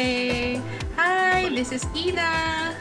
[0.00, 0.56] Okay.
[0.96, 2.72] Hi, this is Ina.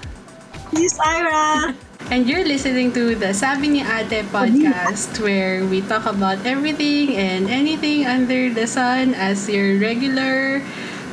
[0.72, 1.76] This is Ira.
[2.08, 7.52] And you're listening to the Sabi ni Ate podcast where we talk about everything and
[7.52, 10.64] anything under the sun as your regular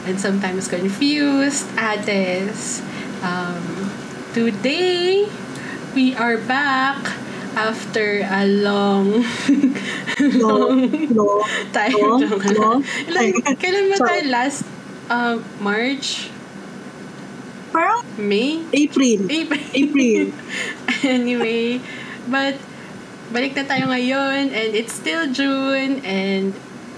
[0.07, 2.87] and sometimes confused ates.
[3.27, 3.91] Um,
[4.31, 5.27] today,
[5.99, 7.03] we are back
[7.59, 9.27] after a long
[10.23, 11.43] No, no,
[11.75, 11.99] time.
[11.99, 12.79] no, no.
[13.11, 14.76] Ilan, kailan ba tayo last?
[15.09, 16.31] Uh, March?
[17.73, 18.65] Parang May?
[18.73, 19.31] April.
[19.31, 19.63] April.
[19.75, 20.27] April.
[21.05, 21.79] anyway,
[22.27, 22.57] but
[23.31, 26.55] balik na tayo ngayon and it's still June and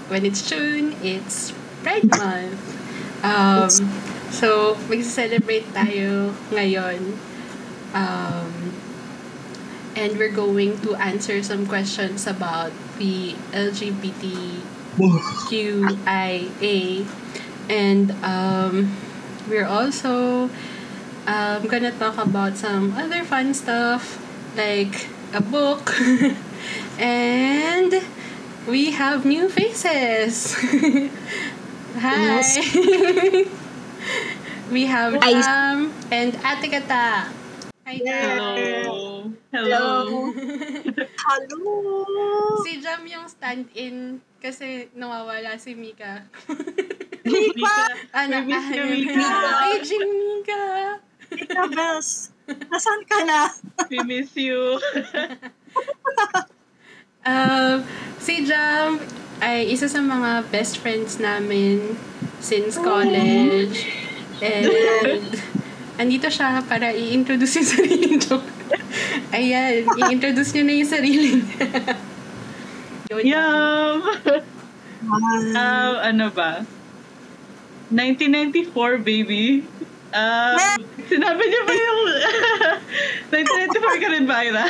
[0.09, 1.53] when it's June, it's
[1.85, 2.59] Pride Month.
[3.21, 3.69] Um,
[4.31, 7.13] so, mag-celebrate tayo ngayon.
[7.93, 8.73] Um,
[9.95, 14.63] and we're going to answer some questions about the LGBTQIA.
[17.69, 18.97] And um,
[19.47, 20.49] we're also
[21.29, 24.17] um, gonna talk about some other fun stuff
[24.57, 25.93] like a book
[26.99, 28.01] and
[28.67, 30.53] we have new faces
[31.97, 32.41] hi
[34.71, 35.21] we have.
[35.21, 37.29] Jam and Ate Kata
[37.85, 39.29] hi Hello.
[39.53, 40.33] Hello.
[40.33, 42.05] Hello.
[42.65, 46.25] si Jam yung stand-in kasi nawawala si Mika
[47.25, 47.75] Mika.
[48.13, 49.29] ano We miss you, ano- Mika.
[49.73, 50.63] aging Mika
[51.29, 52.31] Mika Bells.
[52.49, 53.41] Nasaan ka na?
[53.87, 54.79] We miss you.
[57.19, 57.83] Um,
[58.17, 58.95] si Jam
[59.43, 61.99] ay isa sa mga best friends namin
[62.39, 63.85] since college.
[64.39, 64.71] And
[66.01, 68.39] andito siya para i-introduce yung sarili niyo.
[69.35, 71.67] Ayan, i-introduce niyo na yung sarili niya.
[73.19, 73.99] Yum!
[75.03, 76.63] Um, ano ba?
[77.91, 79.65] 1994, baby.
[80.09, 80.57] Um,
[81.05, 82.01] sinabi niyo ba yung...
[83.33, 84.65] 1994 ka rin ba, Ira?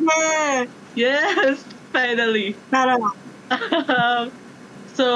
[0.00, 0.64] Yeah.
[0.96, 1.64] yes!
[1.92, 2.52] Finally.
[2.68, 3.00] Tara.
[3.48, 4.28] Um,
[4.92, 5.06] so,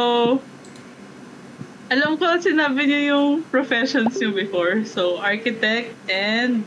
[1.90, 4.84] alam ko sinabi niyo yung professions niyo before.
[4.88, 6.64] So, architect and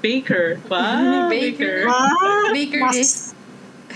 [0.00, 0.56] baker.
[0.70, 1.84] Wow, Baker.
[1.84, 1.90] baker.
[1.90, 3.12] Ah, Baker mas- is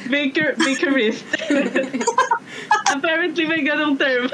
[0.08, 1.24] Baker, bakerist.
[2.94, 4.28] Apparently may ganong term.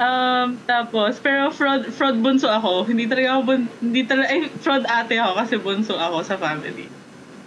[0.00, 2.86] um, tapos, pero fraud, fraud bunso ako.
[2.86, 6.86] Hindi talaga ako, bun, hindi talaga, ay, fraud ate ako kasi bunso ako sa family.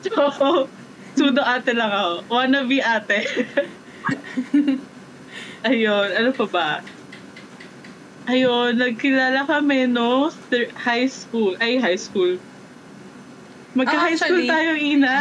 [0.04, 0.68] So,
[1.16, 2.28] pseudo ate lang ako.
[2.30, 3.26] Wannabe ate.
[5.68, 6.70] Ayun, ano pa ba?
[8.28, 10.28] Ayun, nagkilala kami, no?
[10.84, 11.56] High school.
[11.64, 12.36] Ay, high school.
[13.78, 15.16] Magka-high school Actually, tayo, Ina.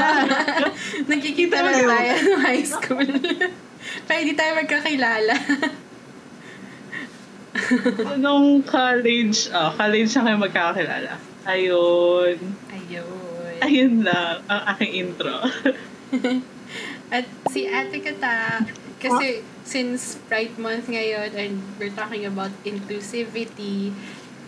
[1.12, 1.84] Nagkikita na Tayo.
[1.92, 3.04] ng high school.
[4.08, 5.34] Pero hindi tayo magkakilala.
[8.16, 11.12] Nung college, oh, college na kayo magkakakilala.
[11.44, 12.36] Ayun.
[12.72, 13.60] Ayun.
[13.60, 15.36] Ayun lang ang aking intro.
[17.14, 18.64] At si Ate Kata,
[18.96, 23.92] kasi since Pride Month ngayon and we're talking about inclusivity,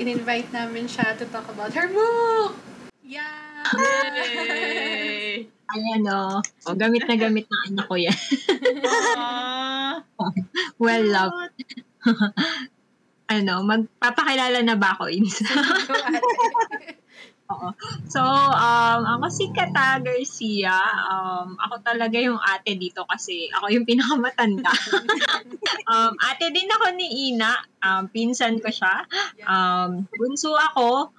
[0.00, 2.56] in-invite namin siya to talk about her book!
[3.04, 3.57] Yeah!
[3.76, 5.48] Yay!
[5.76, 6.40] Ayan o.
[6.64, 8.16] O, gamit na gamit ng anak ko yan.
[10.82, 11.54] Well loved.
[13.34, 15.44] ano, magpapakilala na ba ako, Ins?
[17.48, 17.68] Oo.
[18.08, 18.20] So,
[18.52, 20.76] um, ako si Kata Garcia.
[21.08, 24.68] Um, ako talaga yung ate dito kasi ako yung pinakamatanda.
[25.88, 27.52] um, ate din ako ni Ina.
[27.80, 29.04] Um, pinsan ko siya.
[29.48, 31.12] Um, bunso ako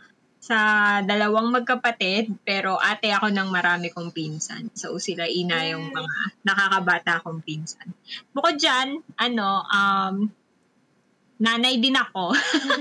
[0.49, 0.59] sa
[1.05, 4.73] dalawang magkapatid, pero ate ako ng marami kong pinsan.
[4.73, 7.93] So, sila Ina yung mga nakakabata kong pinsan.
[8.33, 10.25] Bukod dyan, ano, um,
[11.37, 12.33] nanay din ako.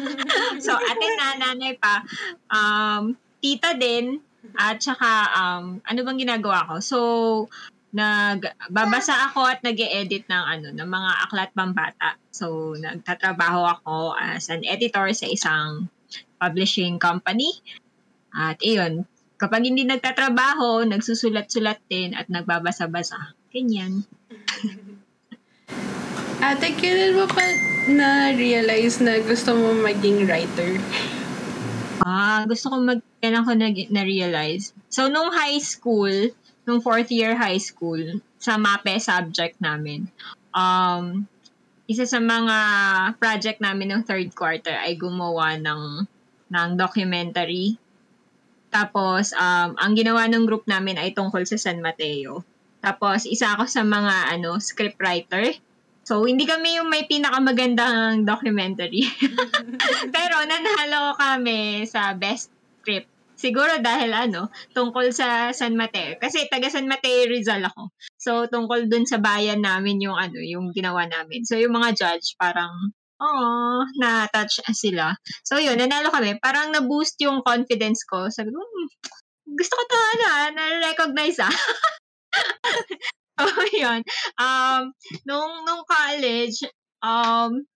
[0.65, 2.01] so, ate na, nanay pa.
[2.49, 3.13] Um,
[3.45, 4.17] tita din,
[4.57, 6.75] at saka, um, ano bang ginagawa ko?
[6.81, 6.99] So,
[7.93, 12.17] nagbabasa ako at nag edit ng ano ng mga aklat pambata.
[12.33, 15.93] So, nagtatrabaho ako as an editor sa isang
[16.39, 17.51] publishing company.
[18.33, 19.05] At iyon,
[19.37, 23.37] kapag hindi nagtatrabaho, nagsusulat-sulat din at nagbabasa-basa.
[23.53, 24.07] Ganyan.
[26.39, 27.43] Ate, kailan mo pa
[27.91, 30.79] na-realize na gusto mo maging writer?
[31.99, 34.71] Ah, gusto ko mag kailan ko na, na-realize.
[34.87, 36.31] So, nung high school,
[36.63, 40.07] nung fourth year high school, sa MAPE subject namin,
[40.55, 41.27] um,
[41.91, 42.57] isa sa mga
[43.19, 46.07] project namin ng third quarter ay gumawa ng,
[46.49, 47.77] ng documentary.
[48.69, 52.45] Tapos, um, ang ginawa ng group namin ay tungkol sa San Mateo.
[52.85, 55.57] Tapos, isa ako sa mga ano scriptwriter.
[56.05, 59.05] So, hindi kami yung may pinakamagandang documentary.
[60.17, 62.49] Pero nanalo kami sa best
[62.81, 63.13] script.
[63.39, 66.19] Siguro dahil ano, tungkol sa San Mateo.
[66.19, 67.95] Kasi taga San Mateo Rizal ako.
[68.19, 71.47] So, tungkol dun sa bayan namin yung ano, yung ginawa namin.
[71.47, 75.15] So, yung mga judge parang, oh, na-touch sila.
[75.43, 76.39] So, yun, nanalo kami.
[76.39, 78.31] Parang na-boost yung confidence ko.
[78.31, 78.89] Sabi ko, hmm,
[79.55, 81.57] gusto ko to, ano, ah, na-recognize ah.
[83.43, 84.01] oh, yun.
[84.39, 84.95] Um,
[85.27, 86.67] nung, nung college,
[87.03, 87.67] um,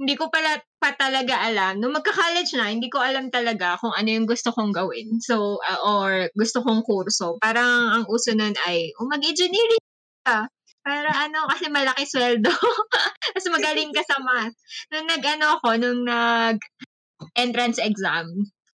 [0.00, 1.76] hindi ko pala pa talaga alam.
[1.76, 5.20] Nung magka-college na, hindi ko alam talaga kung ano yung gusto kong gawin.
[5.20, 7.36] So, uh, or gusto kong kurso.
[7.36, 9.84] Parang ang uso nun ay, oh, mag-engineering
[10.24, 10.48] ka.
[10.80, 12.48] Para ano, kasi malaki sweldo.
[13.34, 14.56] Tapos magaling ka sa math.
[14.90, 18.26] Nung nag-ano ako, nung nag-entrance exam,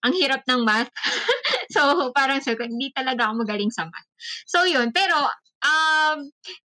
[0.06, 0.88] ang hirap ng math.
[1.74, 4.08] so, parang so, hindi talaga ako magaling sa math.
[4.46, 4.94] So, yun.
[4.94, 5.18] Pero,
[5.66, 6.18] um,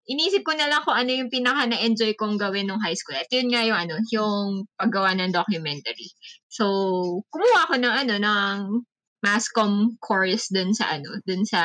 [0.05, 3.17] inisip ko na lang kung ano yung pinaka na-enjoy kong gawin nung high school.
[3.17, 6.09] At yun nga yung ano, yung paggawa ng documentary.
[6.51, 6.65] So,
[7.31, 8.57] kumuha ako ng ano, ng
[9.21, 11.61] mass com course dun sa ano, dun sa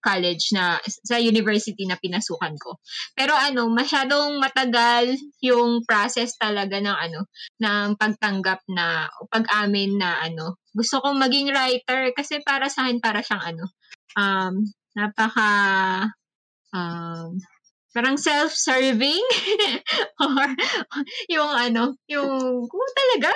[0.00, 2.80] college na, sa university na pinasukan ko.
[3.12, 5.14] Pero ano, masyadong matagal
[5.44, 7.28] yung process talaga ng ano,
[7.60, 13.20] ng pagtanggap na, pag-amin na ano, gusto kong maging writer kasi para sa akin, para
[13.20, 13.64] siyang ano,
[14.16, 14.54] um,
[14.96, 15.52] napaka
[16.72, 17.36] um,
[17.92, 19.24] parang self-serving
[20.24, 20.48] or
[21.28, 23.28] yung ano, yung kung talaga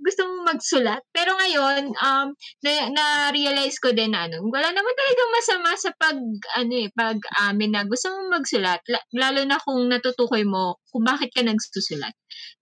[0.00, 1.02] gusto mong magsulat.
[1.12, 2.28] Pero ngayon, um,
[2.64, 6.18] na, na-realize ko din na ano, wala naman talaga masama sa pag,
[6.56, 7.18] ano eh, pag
[7.48, 8.80] amin na gusto mong magsulat.
[8.88, 12.14] La- lalo na kung natutukoy mo kung bakit ka nagsusulat.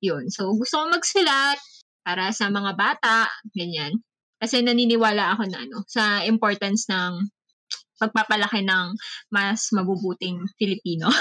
[0.02, 0.28] Yun.
[0.32, 1.58] So, gusto ko magsulat
[2.02, 4.02] para sa mga bata, ganyan.
[4.36, 7.35] Kasi naniniwala ako na ano, sa importance ng
[7.96, 8.96] pagpapalaki ng
[9.32, 11.08] mas mabubuting Filipino.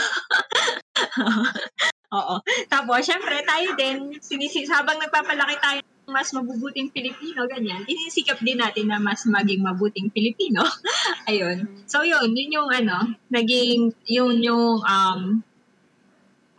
[2.16, 2.36] Oo.
[2.72, 8.62] Tapos, syempre, tayo din, sinisis, habang nagpapalaki tayo ng mas mabubuting Filipino, ganyan, inisikap din
[8.62, 10.62] natin na mas maging mabuting Filipino.
[11.30, 11.68] Ayun.
[11.90, 15.44] So, yun, yun yung ano, naging, yun yung um,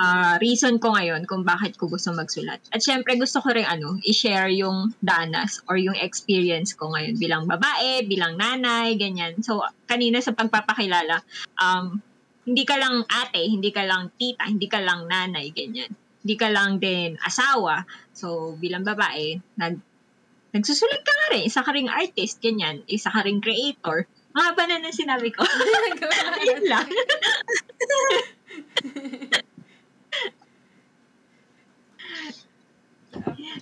[0.01, 2.61] uh, reason ko ngayon kung bakit ko gusto magsulat.
[2.73, 7.45] At syempre, gusto ko rin ano, i-share yung danas or yung experience ko ngayon bilang
[7.49, 9.41] babae, bilang nanay, ganyan.
[9.41, 11.21] So, kanina sa pagpapakilala,
[11.61, 12.01] um,
[12.47, 15.91] hindi ka lang ate, hindi ka lang tita, hindi ka lang nanay, ganyan.
[16.23, 17.87] Hindi ka lang din asawa.
[18.15, 19.79] So, bilang babae, nag,
[20.55, 21.43] nagsusulat ka nga rin.
[21.47, 22.87] Isa ka ring artist, ganyan.
[22.87, 24.07] Isa ka ring creator.
[24.37, 25.43] Mga ba na na sinabi ko?
[26.43, 26.89] Ayun lang.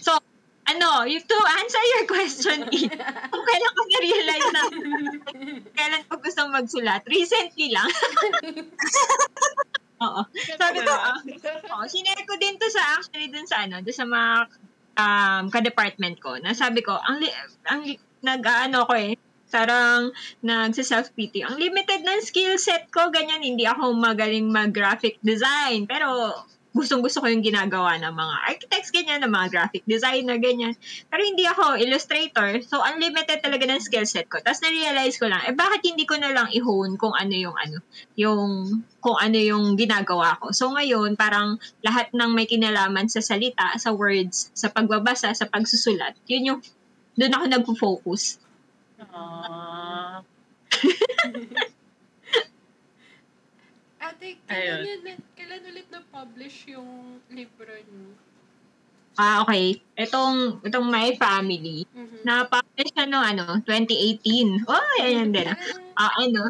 [0.03, 0.19] so,
[1.05, 2.59] ano, you, to answer your question,
[3.33, 4.63] kung kailan ko na-realize na
[5.77, 7.91] kailan ko gustong magsulat, recently lang.
[10.05, 10.21] Oo.
[10.57, 11.21] Sabi ko, ah,
[11.77, 14.33] oh, sinare ko din to sa, actually, dun sa, ano, dun sa mga
[14.97, 17.37] um, ka-department ko, na sabi ko, ang, li-
[17.69, 19.15] ang li- nag-ano ko eh,
[19.53, 20.11] parang
[20.43, 21.47] nagsa-self-pity.
[21.47, 25.87] Ang limited ng skill set ko, ganyan, hindi ako magaling mag-graphic design.
[25.87, 26.35] Pero,
[26.75, 30.75] gustong-gusto ko yung ginagawa ng mga architects, ganyan, ng mga graphic designer, ganyan.
[31.07, 34.43] Pero hindi ako illustrator, so unlimited talaga ng skill set ko.
[34.43, 37.79] Tapos na-realize ko lang, eh bakit hindi ko na lang i-hone kung ano yung ano,
[38.19, 40.51] yung kung ano yung ginagawa ko.
[40.51, 46.19] So ngayon, parang lahat ng may kinalaman sa salita, sa words, sa pagbabasa, sa pagsusulat,
[46.27, 46.61] yun yung,
[47.15, 48.43] doon ako nagpo-focus.
[48.99, 50.27] Aww.
[54.05, 55.01] Ate, kailan, yun,
[55.55, 58.11] kailan ulit na-publish yung libro niyo?
[59.15, 59.79] Ah, okay.
[59.95, 62.27] Itong, itong My Family, Mhm.
[62.27, 64.67] na-publish siya no, ano, 2018.
[64.67, 65.47] Oh, ayan din.
[65.95, 66.43] Ah, ano,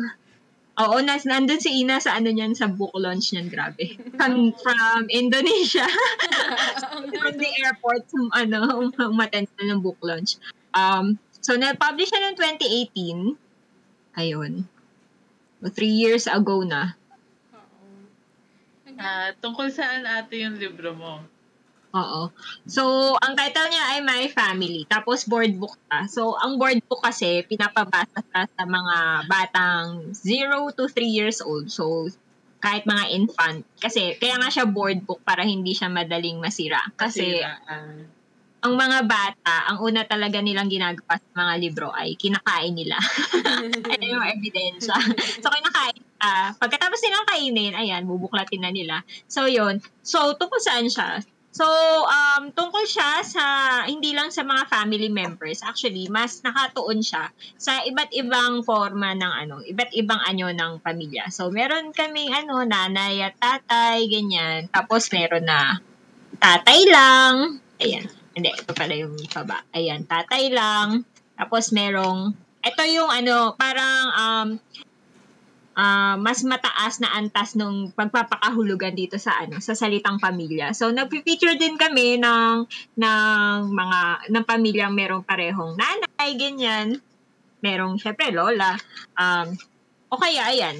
[0.74, 3.94] Oo, nas, nandun si Ina sa ano niyan, sa book launch niyan, grabe.
[4.18, 5.86] From, from Indonesia.
[7.14, 10.34] from the airport, um, ano, umattend na ng book launch.
[10.74, 12.38] Um, so, na-publish siya noong
[12.90, 13.38] 2018.
[14.18, 14.66] Ayun.
[15.78, 16.98] Three years ago na.
[18.98, 21.22] Ah, tungkol saan ate yung libro mo?
[21.94, 22.34] Oo.
[22.66, 24.82] So, ang title niya ay My Family.
[24.90, 26.10] Tapos, board book ta.
[26.10, 31.70] So, ang board book kasi, pinapabasa ka sa mga batang 0 to 3 years old.
[31.70, 32.10] So,
[32.58, 33.62] kahit mga infant.
[33.78, 36.82] Kasi, kaya nga siya board book para hindi siya madaling masira.
[36.98, 38.10] Kasi, ah,
[38.64, 42.96] ang mga bata, ang una talaga nilang ginagawa sa mga libro ay kinakain nila.
[43.94, 44.96] Ano yung ebidensya.
[45.38, 49.04] so, kinakain ah pagkatapos nilang kainin, ayan, bubuklatin na nila.
[49.28, 49.84] So, yun.
[50.00, 51.20] So, tungkol saan siya?
[51.54, 51.68] So,
[52.08, 53.44] um, tungkol siya sa,
[53.86, 55.62] hindi lang sa mga family members.
[55.62, 57.30] Actually, mas nakatuon siya
[57.60, 61.30] sa iba't ibang forma ng ano, iba't ibang anyo ng pamilya.
[61.30, 64.66] So, meron kaming ano, nanay at tatay, ganyan.
[64.72, 65.78] Tapos, meron na
[66.42, 67.62] tatay lang.
[67.78, 68.23] Ayan.
[68.34, 69.62] Hindi, ito pala yung baba.
[69.70, 71.06] Ayan, tatay lang.
[71.38, 74.48] Tapos, merong, ito yung ano, parang, um,
[75.74, 80.70] ah, mas mataas na antas nung pagpapakahulugan dito sa ano sa salitang pamilya.
[80.72, 82.66] So nagpi-feature din kami ng
[82.98, 86.98] ng mga ng pamilyang merong parehong nanay, ganyan.
[87.60, 88.78] Merong syempre lola.
[89.18, 89.54] Um
[90.10, 90.78] o kaya ayan,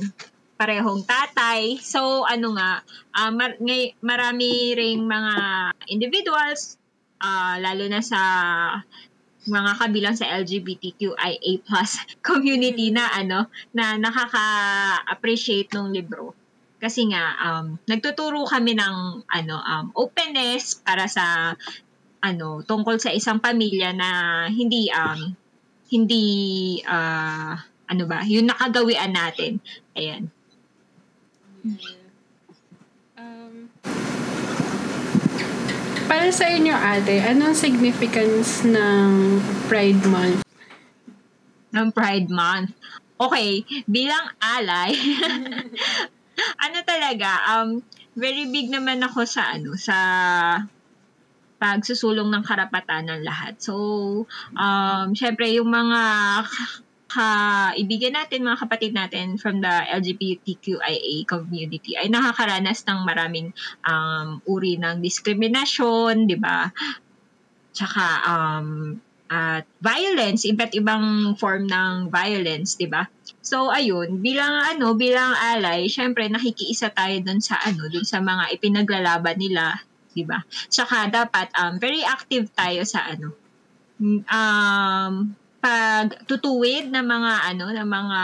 [0.54, 1.82] parehong tatay.
[1.82, 5.34] So ano nga, ah, mar- ngay- marami ring mga
[5.90, 6.78] individuals
[7.20, 8.20] ah, lalo na sa
[9.44, 11.60] mga kabilang sa LGBTQIA+
[12.28, 16.32] community na ano na nakaka-appreciate ng libro.
[16.80, 21.56] Kasi nga um, nagtuturo kami ng ano um, openness para sa
[22.24, 24.10] ano tungkol sa isang pamilya na
[24.48, 25.36] hindi um
[25.92, 26.24] hindi
[26.88, 29.60] ah, ano ba, yung nakagawian natin.
[29.92, 30.32] Ayan.
[31.64, 32.03] Um,
[36.06, 40.44] para sa inyo, ate, anong significance ng Pride Month?
[41.74, 42.70] ng Pride Month.
[43.18, 44.94] Okay, bilang alay,
[46.64, 47.82] ano talaga, um,
[48.14, 49.98] very big naman ako sa, ano, sa
[51.58, 53.58] pagsusulong ng karapatan ng lahat.
[53.58, 53.74] So,
[54.54, 56.02] um, syempre, yung mga
[57.14, 63.54] kaibigan natin, mga kapatid natin from the LGBTQIA community ay nakakaranas ng maraming
[63.86, 66.74] um, uri ng diskriminasyon, di ba?
[67.70, 68.98] Tsaka, um,
[69.34, 73.08] at violence, iba't ibang form ng violence, 'di ba?
[73.40, 78.52] So ayun, bilang ano, bilang alay, syempre nakikiisa tayo dun sa ano, dun sa mga
[78.54, 79.80] ipinaglalaban nila,
[80.12, 80.44] 'di ba?
[80.68, 83.32] Tsaka dapat um very active tayo sa ano
[84.28, 88.22] um pag tutuwid ng mga ano ng mga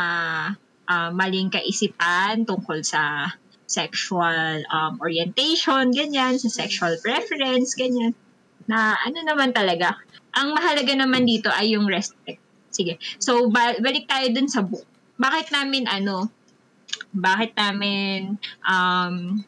[0.93, 3.33] ah, maling kaisipan tungkol sa
[3.71, 8.13] sexual um, orientation, ganyan, sa sexual preference, ganyan.
[8.67, 9.95] Na ano naman talaga,
[10.35, 12.43] ang mahalaga naman dito ay yung respect.
[12.75, 12.99] Sige.
[13.23, 14.83] So, ba- balik tayo dun sa book.
[15.23, 16.27] Bakit namin ano,
[17.15, 19.47] bakit namin um,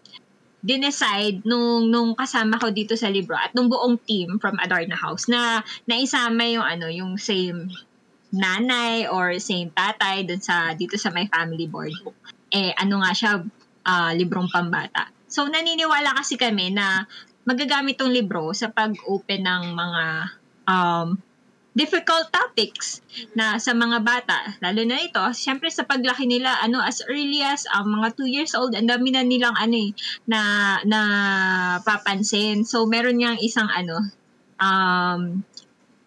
[0.63, 5.27] dinecide nung, nung kasama ko dito sa libro at nung buong team from Adorna House
[5.27, 7.67] na naisama yung ano, yung same
[8.33, 12.17] nanay or same tatay dun sa dito sa my family board book.
[12.49, 13.33] Eh ano nga siya
[13.85, 15.11] ah, librong pambata.
[15.29, 17.05] So naniniwala kasi kami na
[17.43, 20.05] magagamit tong libro sa pag-open ng mga
[20.71, 21.19] um,
[21.73, 23.01] difficult topics
[23.33, 24.57] na sa mga bata.
[24.61, 28.53] Lalo na ito, syempre sa paglaki nila, ano, as early as um, mga 2 years
[28.53, 29.91] old, ang dami na nilang ano eh,
[30.29, 30.41] na,
[30.85, 31.01] na
[31.81, 32.69] papansin.
[32.69, 34.05] So, meron niyang isang ano,
[34.61, 35.41] um,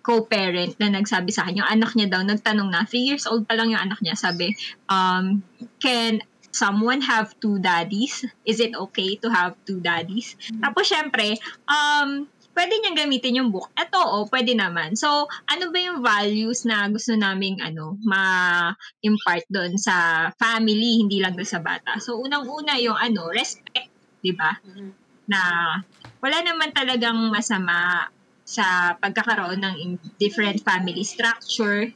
[0.06, 3.58] co-parent na nagsabi sa akin, yung anak niya daw, nagtanong na, 3 years old pa
[3.58, 4.54] lang yung anak niya, sabi,
[4.86, 5.42] um,
[5.82, 6.22] can
[6.54, 8.24] someone have two daddies?
[8.48, 10.38] Is it okay to have two daddies?
[10.62, 11.36] Tapos, syempre,
[11.68, 13.68] um, pwede niyang gamitin yung book.
[13.76, 14.96] Ito, oh, pwede naman.
[14.96, 21.36] So, ano ba yung values na gusto naming ano, ma-impart doon sa family, hindi lang
[21.36, 22.00] doon sa bata?
[22.00, 23.92] So, unang-una yung ano, respect,
[24.24, 24.56] di ba?
[25.28, 25.42] Na
[26.24, 28.08] wala naman talagang masama
[28.48, 29.78] sa pagkakaroon ng
[30.16, 31.92] different family structure.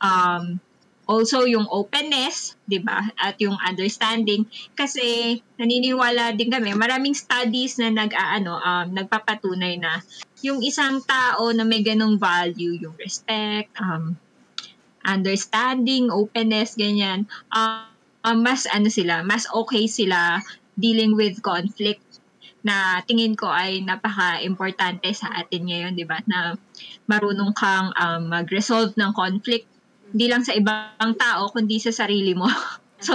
[0.00, 0.64] Um,
[1.10, 3.10] also yung openness, 'di ba?
[3.18, 4.46] At yung understanding
[4.78, 9.98] kasi naniniwala din kami, maraming studies na nag-aano um nagpapatunay na
[10.46, 14.14] yung isang tao na may ganong value, yung respect, um
[15.02, 17.88] understanding, openness, ganyan, um,
[18.22, 20.44] um, mas ano sila, mas okay sila
[20.76, 22.04] dealing with conflict
[22.60, 26.20] na tingin ko ay napaka-importante sa atin ngayon, 'di ba?
[26.28, 26.54] Na
[27.08, 29.66] marunong kang um, mag-resolve ng conflict
[30.10, 32.46] hindi lang sa ibang tao kundi sa sarili mo.
[33.06, 33.14] so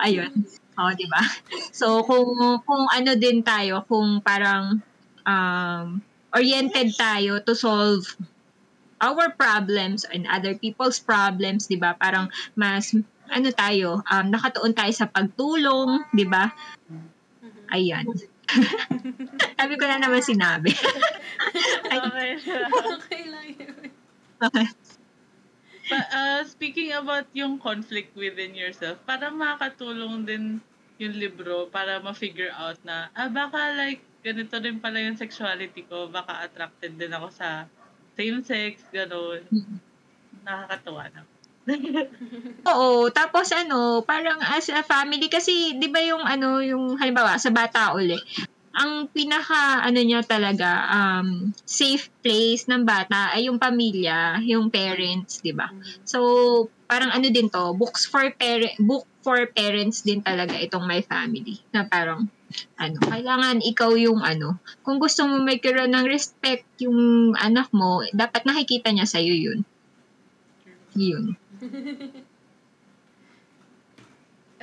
[0.00, 0.30] ayun.
[0.74, 1.22] Oh, 'di ba?
[1.70, 4.82] So kung kung ano din tayo, kung parang
[5.24, 5.86] um,
[6.34, 8.02] oriented tayo to solve
[8.98, 11.94] our problems and other people's problems, 'di ba?
[11.98, 12.26] Parang
[12.58, 12.90] mas
[13.30, 16.50] ano tayo, um, nakatuon tayo sa pagtulong, 'di ba?
[17.72, 18.04] Ayan.
[19.58, 20.70] Sabi ko na naman sinabi.
[21.92, 22.30] Ay, Okay.
[22.98, 23.84] okay lang yun.
[24.42, 24.66] okay.
[25.84, 30.44] Pa- uh, speaking about yung conflict within yourself, parang makakatulong din
[30.96, 36.08] yung libro para ma-figure out na, ah, baka like, ganito rin pala yung sexuality ko,
[36.08, 37.68] baka attracted din ako sa
[38.16, 39.44] same-sex, gano'n.
[40.46, 41.20] Nakakatuwa na.
[42.72, 47.48] Oo, tapos ano, parang as a family kasi 'di ba yung ano, yung halimbawa sa
[47.52, 48.16] bata uli.
[48.74, 55.38] Ang pinaka ano niya talaga um safe place ng bata ay yung pamilya, yung parents,
[55.38, 55.70] 'di ba?
[56.02, 56.18] So,
[56.90, 61.62] parang ano din to, books for parent book for parents din talaga itong My Family.
[61.70, 62.26] Na parang
[62.78, 68.02] ano, kailangan ikaw yung ano, kung gusto mo may karoon ng respect yung anak mo,
[68.14, 69.62] dapat nakikita niya sa yun.
[70.94, 71.34] Yun.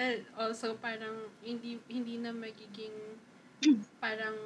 [0.02, 2.96] And also, parang hindi hindi na magiging
[4.04, 4.38] parang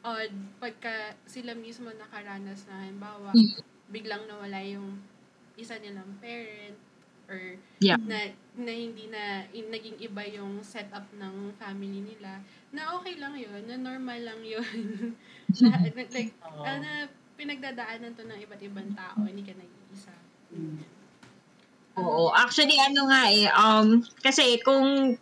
[0.00, 3.58] odd pagka sila mismo nakaranas na halimbawa, Mm.
[3.90, 5.00] biglang nawala yung
[5.58, 6.76] isa nilang parent
[7.28, 8.00] or Yeah.
[8.00, 12.40] na, na hindi na in, naging iba yung setup ng family nila
[12.72, 15.12] na okay lang yun, na normal lang yun.
[15.60, 16.62] na, na- like, Oo.
[16.62, 16.92] ah, na
[17.36, 20.14] pinagdadaanan to ng iba't ibang tao, hindi ka nag-iisa.
[21.98, 25.14] Oo, actually ano nga eh, um, kasi kung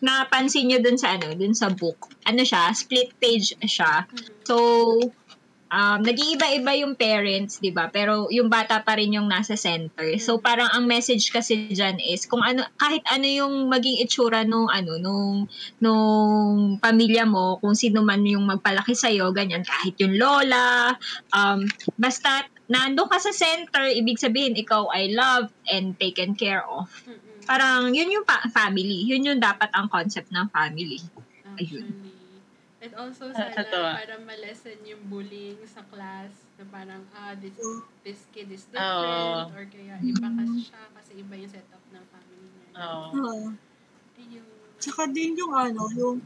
[0.00, 4.04] napansin nyo dun sa ano, dun sa book, ano siya, split page siya.
[4.44, 4.56] So,
[5.70, 7.88] um, nag-iiba-iba yung parents, di ba?
[7.88, 10.18] Pero yung bata pa rin yung nasa center.
[10.18, 14.66] So, parang ang message kasi dyan is, kung ano, kahit ano yung maging itsura nung,
[14.68, 15.46] ano, nung,
[15.78, 20.98] nung pamilya mo, kung sino man yung magpalaki sa'yo, ganyan, kahit yung lola,
[21.30, 21.64] um,
[21.96, 26.90] basta, nandun ka sa center, ibig sabihin, ikaw ay loved and taken care of.
[27.06, 27.29] Mhm.
[27.50, 29.10] Parang, yun yung pa- family.
[29.10, 31.02] Yun yung dapat ang concept ng family.
[31.58, 31.90] Actually.
[32.78, 33.90] And also, Ah, sana totoo.
[33.90, 37.58] para malesen yung bullying sa class na parang, ah, this,
[38.06, 38.78] this kid is Oo.
[38.78, 42.68] different or kaya iba kasi siya kasi iba yung setup ng family niya.
[42.78, 43.06] Oo.
[43.18, 43.46] Oo.
[44.14, 44.46] Ayun.
[44.78, 46.16] Tsaka din yung ano, yung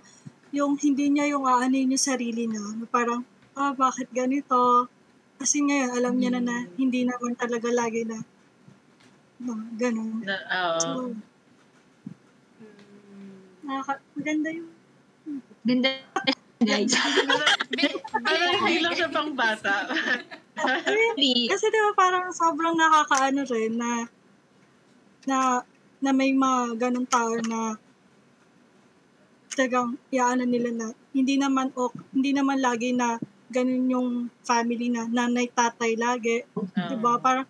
[0.54, 2.62] yung hindi niya yung aanin yung sarili niya.
[2.78, 3.25] Na parang,
[3.57, 4.87] ah, bakit ganito?
[5.40, 8.21] Kasi ngayon, alam niya na na hindi naman talaga lagi na
[9.44, 10.24] no, ganun.
[10.24, 10.80] Na, oo.
[10.80, 10.88] So,
[12.54, 13.32] Hmm.
[13.62, 14.70] nakaka- maganda yung
[15.64, 15.88] Ganda,
[16.60, 16.92] guys.
[17.72, 17.96] Pero
[18.60, 19.88] hindi lang siya pang bata.
[21.16, 24.04] Kasi di ba parang sobrang nakakaano rin na
[25.24, 25.64] na
[26.04, 27.80] na may mga ganun tao na
[29.48, 33.16] talagang iaanan nila na hindi naman ok, hindi naman lagi na
[33.48, 34.09] ganun yung
[34.44, 36.44] family na nanay tatay lagi.
[36.76, 37.16] Di ba?
[37.16, 37.48] Parang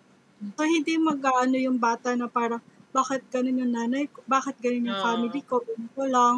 [0.55, 2.61] so hindi mag-ano yung bata na parang
[2.95, 5.05] bakit ganun yung nanay ko, bakit ganun yung Oo.
[5.05, 6.35] family ko, ganun ko lang.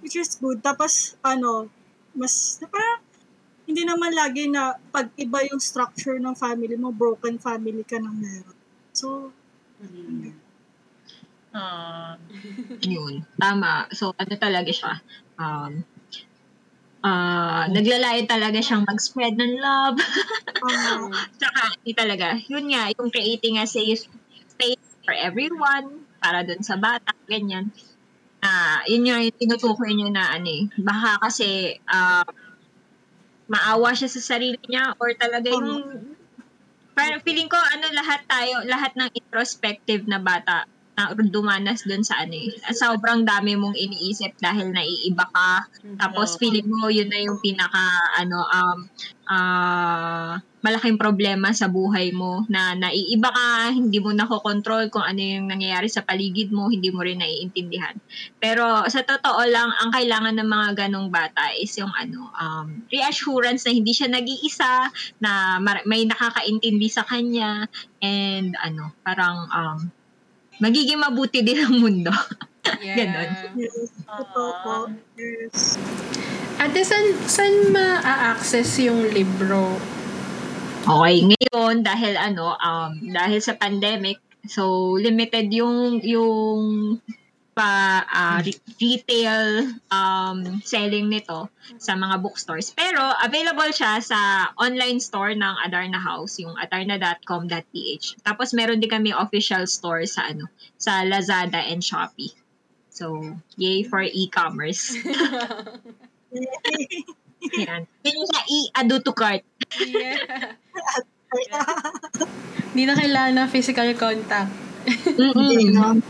[0.00, 0.64] Which is good.
[0.64, 1.68] Tapos, ano,
[2.16, 3.04] mas, parang,
[3.68, 8.08] hindi naman lagi na pag iba yung structure ng family mo, broken family ka na
[8.08, 8.56] meron.
[8.96, 9.28] So,
[11.52, 12.16] Ah.
[12.80, 13.26] yun.
[13.36, 13.90] Tama.
[13.92, 15.02] So, ano talaga siya?
[15.36, 15.84] Um,
[17.00, 19.96] ah naglalayon talaga siyang mag-spread ng love.
[20.60, 21.08] um,
[21.40, 22.36] Tsaka, hindi talaga.
[22.48, 24.04] Yun nga, yung creating a safe
[24.48, 27.72] space for everyone, para dun sa bata, ganyan.
[28.44, 30.64] Ah, yun nga yung tinutukoy niyo na ano eh.
[30.76, 32.24] Baka kasi ah,
[33.50, 36.14] maawa siya sa sarili niya or talaga yung
[36.94, 40.68] parang feeling ko ano lahat tayo, lahat ng introspective na bata
[41.00, 42.52] na dumanas dun sa ano eh.
[42.76, 45.64] Sobrang dami mong iniisip dahil naiiba ka.
[45.96, 46.38] Tapos Oo.
[46.44, 47.84] feeling mo yun na yung pinaka
[48.20, 48.78] ano um
[49.30, 55.48] ah malaking problema sa buhay mo na naiiba ka, hindi mo nakokontrol kung ano yung
[55.48, 57.96] nangyayari sa paligid mo, hindi mo rin naiintindihan.
[58.36, 63.64] Pero sa totoo lang, ang kailangan ng mga ganong bata is yung ano, um, reassurance
[63.64, 64.92] na hindi siya nag-iisa,
[65.24, 67.64] na mar- may nakakaintindi sa kanya,
[68.04, 69.78] and ano, parang um,
[70.60, 72.12] magiging mabuti din ang mundo.
[72.80, 72.92] Yeah.
[72.92, 73.56] Ganon.
[73.56, 74.76] yes, totoo po.
[75.16, 75.80] Yes.
[76.60, 79.80] Ate, san, san ma-access yung libro?
[80.84, 86.60] Okay, ngayon dahil ano, um dahil sa pandemic, so limited yung yung
[87.60, 92.72] pa ah, re- retail um selling nito sa mga bookstores.
[92.72, 98.24] Pero available siya sa online store ng Adarna House, yung adarna.com.ph.
[98.24, 100.48] Tapos meron din kami official store sa ano,
[100.80, 102.32] sa Lazada and Shopee.
[102.88, 103.20] So,
[103.60, 104.96] yay for e-commerce.
[107.60, 107.84] Yan.
[108.04, 109.44] Yan yung sa i-ado to cart.
[109.84, 110.56] yeah.
[112.72, 114.69] Hindi na kailangan ng physical contact.
[114.90, 116.02] Mm-mm.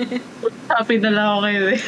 [0.72, 1.80] Happy na lang ako kayo eh.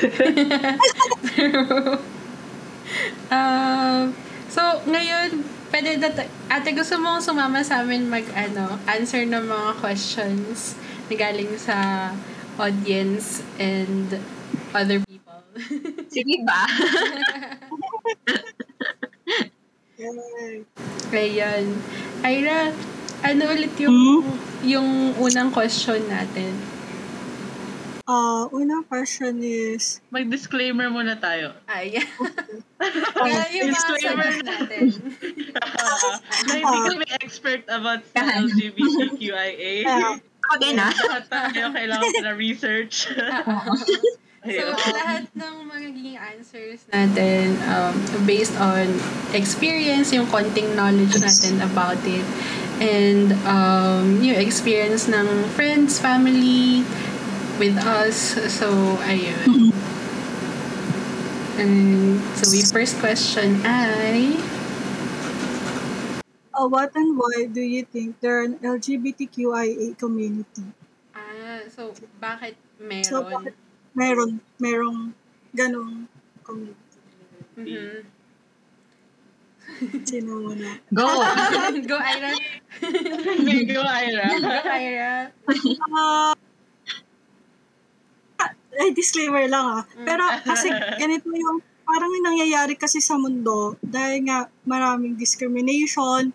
[3.35, 4.03] um,
[4.49, 9.45] so, ngayon, pwede na, ta- ate, gusto mo sumama sa amin mag, ano, answer ng
[9.49, 10.77] mga questions
[11.09, 12.11] na galing sa
[12.57, 14.17] audience and
[14.73, 15.41] other people.
[16.15, 16.63] Sige ba?
[21.13, 21.65] Ayan.
[22.21, 22.73] Ira,
[23.25, 23.97] ano ulit yung,
[24.63, 26.53] yung unang question natin?
[28.07, 31.59] Uh, unang question is, Mag-disclaimer muna tayo.
[31.67, 31.99] Ay,
[33.19, 34.31] Kaya yung disclaimer.
[34.47, 34.95] natin.
[36.47, 39.73] na hindi kami expert about sa LGBTQIA.
[39.91, 40.15] uh,
[40.47, 40.95] Ako din, ah.
[40.95, 43.11] Lahat tayo kailangan sila research.
[44.47, 48.87] So, lahat ng magiging answers natin um, based on
[49.35, 52.23] experience, yung konting knowledge natin about it,
[52.81, 56.85] and um, yung experience ng friends, family,
[57.59, 58.37] with us.
[58.53, 58.69] So,
[59.05, 59.73] ayun.
[61.57, 64.37] And so, yung first question ay...
[66.53, 70.69] uh, what and why do you think there an LGBTQIA community?
[71.17, 73.09] Ah, so, bakit meron?
[73.09, 73.57] So, bakit
[73.97, 75.17] meron, merong
[75.57, 76.13] ganong
[76.45, 77.01] community?
[77.57, 78.16] Mhm.
[80.09, 80.81] Sino muna?
[80.89, 81.05] Go!
[81.91, 82.33] Go, Ira.
[83.69, 84.27] Go, Ira.
[84.41, 85.13] Go, Ira.
[88.37, 89.83] Ah, ay, disclaimer lang ah.
[90.05, 96.33] Pero kasi ganito yung, parang yung nangyayari kasi sa mundo, dahil nga maraming discrimination,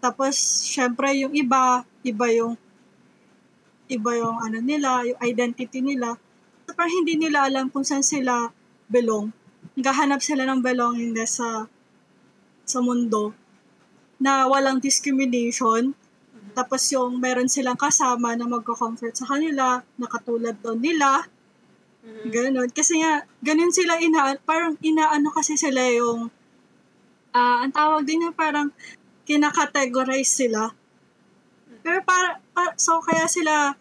[0.00, 0.36] tapos
[0.68, 2.54] syempre yung iba, iba yung,
[3.88, 6.16] iba yung ano nila, yung identity nila.
[6.64, 8.48] So, parang hindi nila alam kung saan sila
[8.88, 9.32] belong.
[9.76, 11.68] Naghahanap sila ng belongingness sa
[12.64, 13.32] sa mundo
[14.20, 15.92] na walang discrimination.
[16.54, 21.26] Tapos yung meron silang kasama na magko-comfort sa kanila, na katulad doon nila.
[22.04, 22.30] Mhm.
[22.30, 22.70] Ganon.
[22.70, 26.30] Kasi nga, ganun sila ina, parang inaano kasi sila yung,
[27.34, 28.70] ah ang tawag din yung parang
[29.26, 30.70] kinakategorize sila.
[31.82, 33.74] Pero para, para, so kaya sila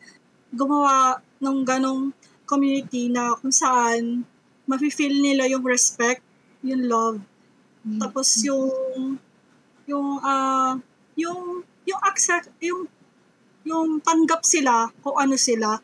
[0.51, 2.11] gumawa ng ganong
[2.47, 4.23] community na kung saan
[4.65, 6.23] mafe-feel nila yung respect,
[6.63, 7.19] yung love,
[7.83, 9.19] tapos yung
[9.83, 10.79] yung ah
[11.19, 12.87] yung yung accept yung
[13.63, 15.79] yung tanggap sila kung ano sila.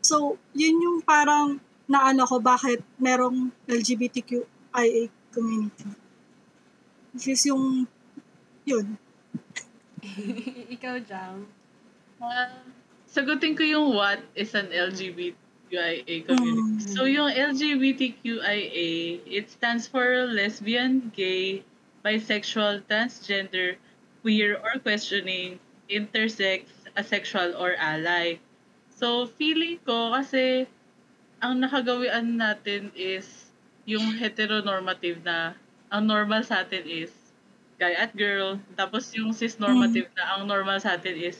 [0.00, 5.88] So, yun yung parang naano ko bakit merong LGBTQIA community.
[7.12, 7.84] Which is yung
[8.64, 8.96] yun.
[10.74, 11.46] Ikaw, Jam.
[12.16, 12.64] Ah,
[13.04, 14.72] sagutin ko yung what is an
[15.70, 16.84] LGBTQIA community.
[16.84, 16.94] Mm.
[16.94, 21.62] So yung LGBTQIA, it stands for lesbian, gay,
[22.04, 23.76] bisexual, transgender,
[24.22, 25.58] queer or questioning,
[25.90, 28.38] intersex, asexual or ally.
[28.96, 30.66] So feeling ko kasi
[31.42, 33.52] ang nakagawian natin is
[33.84, 35.54] yung heteronormative na
[35.92, 37.12] ang normal sa atin is
[37.76, 38.58] guy at girl.
[38.74, 41.38] Tapos yung cisnormative na ang normal sa atin is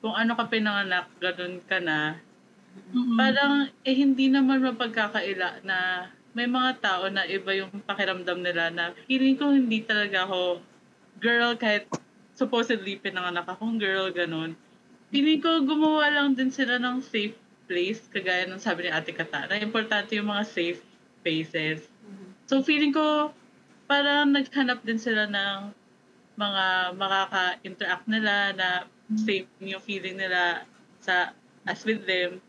[0.00, 2.20] kung ano ka pinanganak, ganun ka na.
[2.90, 3.16] Mm-mm.
[3.18, 8.94] Parang eh hindi naman mapagkakaila na may mga tao na iba yung pakiramdam nila na
[9.06, 10.62] feeling ko hindi talaga ako
[11.18, 11.90] girl kahit
[12.38, 14.54] supposedly pinanganak akong girl, ganun.
[15.10, 17.34] Feeling ko gumawa lang din sila ng safe
[17.66, 19.58] place, kagaya ng sabi ni Ate Katana.
[19.58, 20.80] Importante yung mga safe
[21.20, 21.86] spaces.
[22.46, 23.30] So feeling ko
[23.90, 25.74] parang naghanap din sila ng
[26.38, 28.68] mga makaka-interact nila na
[29.18, 30.64] safe yung feeling nila
[31.02, 31.34] sa
[31.66, 32.40] as with them.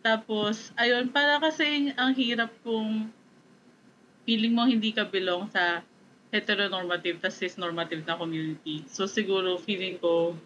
[0.00, 3.12] Tapos, ayun, para kasi ang hirap kung
[4.24, 5.82] feeling mo hindi ka belong sa
[6.30, 8.86] heteronormative tas cisnormative na community.
[8.86, 10.38] So siguro feeling ko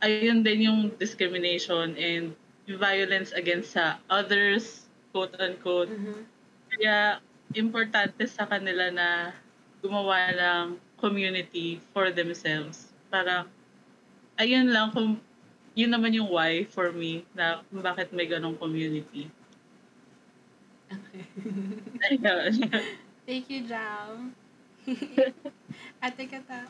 [0.00, 2.32] ayun din yung discrimination and
[2.64, 5.92] violence against sa others, quote unquote.
[5.92, 6.24] Mhm.
[6.72, 7.20] Kaya
[7.52, 9.34] importante sa kanila na
[9.84, 12.94] gumawa ng community for themselves.
[13.12, 13.44] Para,
[14.40, 15.20] ayun lang kung
[15.74, 19.30] yun naman yung why for me na bakit may ganong community.
[20.90, 21.22] Okay.
[23.26, 24.34] Thank you, Jam.
[26.04, 26.66] Ate Kata.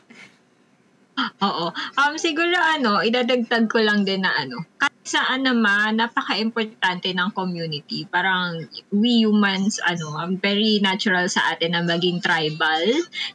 [1.47, 1.65] Oo.
[1.73, 4.61] Um, siguro ano, idadagdag ko lang din na ano,
[5.01, 8.05] saan naman, napaka-importante ng community.
[8.05, 8.61] Parang
[8.93, 12.85] we humans, ano, very natural sa atin na maging tribal.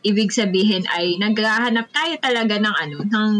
[0.06, 3.32] Ibig sabihin ay naghahanap tayo talaga ng ano, ng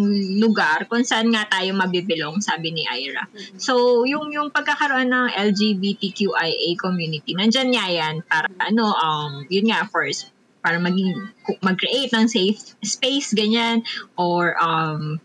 [0.43, 3.31] lugar kung saan nga tayo mabibilong, sabi ni Ira.
[3.59, 9.87] So, yung yung pagkakaroon ng LGBTQIA community, nandyan nga yan para ano, um, yun nga,
[9.87, 10.35] first,
[10.67, 11.15] para maging
[11.63, 13.87] mag-create ng safe space ganyan
[14.19, 15.23] or um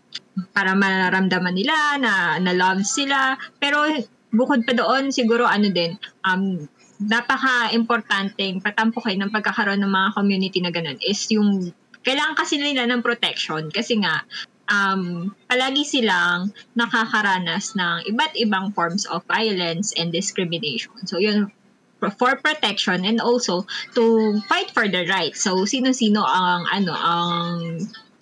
[0.52, 3.84] para mararamdaman nila na na love sila pero
[4.32, 6.64] bukod pa doon siguro ano din um
[7.02, 11.74] napaka-importanteng patampukin ng pagkakaroon ng mga community na ganun is yung
[12.06, 14.22] kailangan kasi nila ng protection kasi nga
[14.70, 20.94] um, palagi silang nakakaranas ng iba't ibang forms of violence and discrimination.
[21.04, 21.50] So yun,
[22.18, 23.62] for protection and also
[23.94, 25.46] to fight for their rights.
[25.46, 27.50] So sino-sino ang ano ang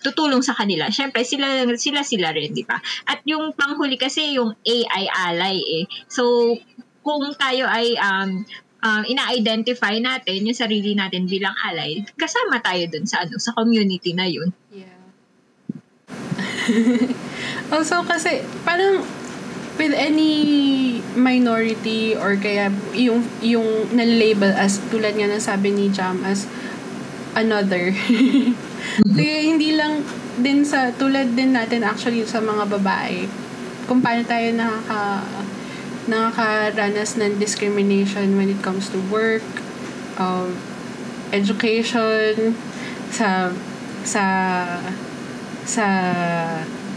[0.01, 0.89] tutulong sa kanila.
[0.89, 2.81] Syempre sila sila sila rin, di ba?
[3.05, 5.83] At yung panghuli kasi yung AI ally eh.
[6.09, 6.57] So
[7.05, 8.45] kung tayo ay um,
[8.81, 14.13] um, ina-identify natin yung sarili natin bilang ally, kasama tayo dun sa ano sa community
[14.17, 14.49] na yun.
[14.73, 14.99] Yeah.
[17.73, 19.05] also kasi parang
[19.79, 26.21] with any minority or kaya yung yung na-label as tulad nga ng sabi ni Jam
[26.25, 26.45] as
[27.33, 27.93] another.
[29.03, 30.05] kaya hindi lang
[30.41, 33.27] din sa tulad din natin actually sa mga babae
[33.91, 35.41] kung paano tayo nakaka
[36.09, 39.45] nakakaranas ng discrimination when it comes to work,
[40.17, 40.57] um,
[41.29, 42.57] education,
[43.13, 43.53] sa
[44.01, 44.25] sa
[45.67, 45.85] sa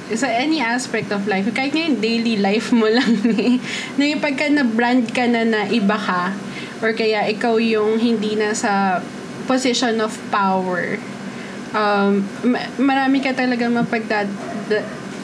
[0.09, 3.61] sa any aspect of life, kahit ngayon daily life mo lang eh,
[3.97, 6.33] na yung pagka na-brand ka na na iba ka,
[6.81, 9.01] or kaya ikaw yung hindi na sa
[9.45, 10.97] position of power,
[11.75, 14.31] um, ma- marami ka talaga mapagdad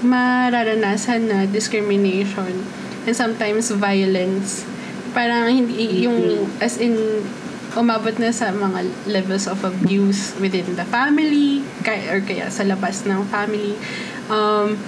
[0.02, 2.66] mararanasan na discrimination
[3.06, 4.66] and sometimes violence.
[5.16, 7.24] Parang hindi yung as in
[7.78, 13.06] umabot na sa mga levels of abuse within the family kaya, or kaya sa labas
[13.06, 13.78] ng family.
[14.26, 14.78] Um,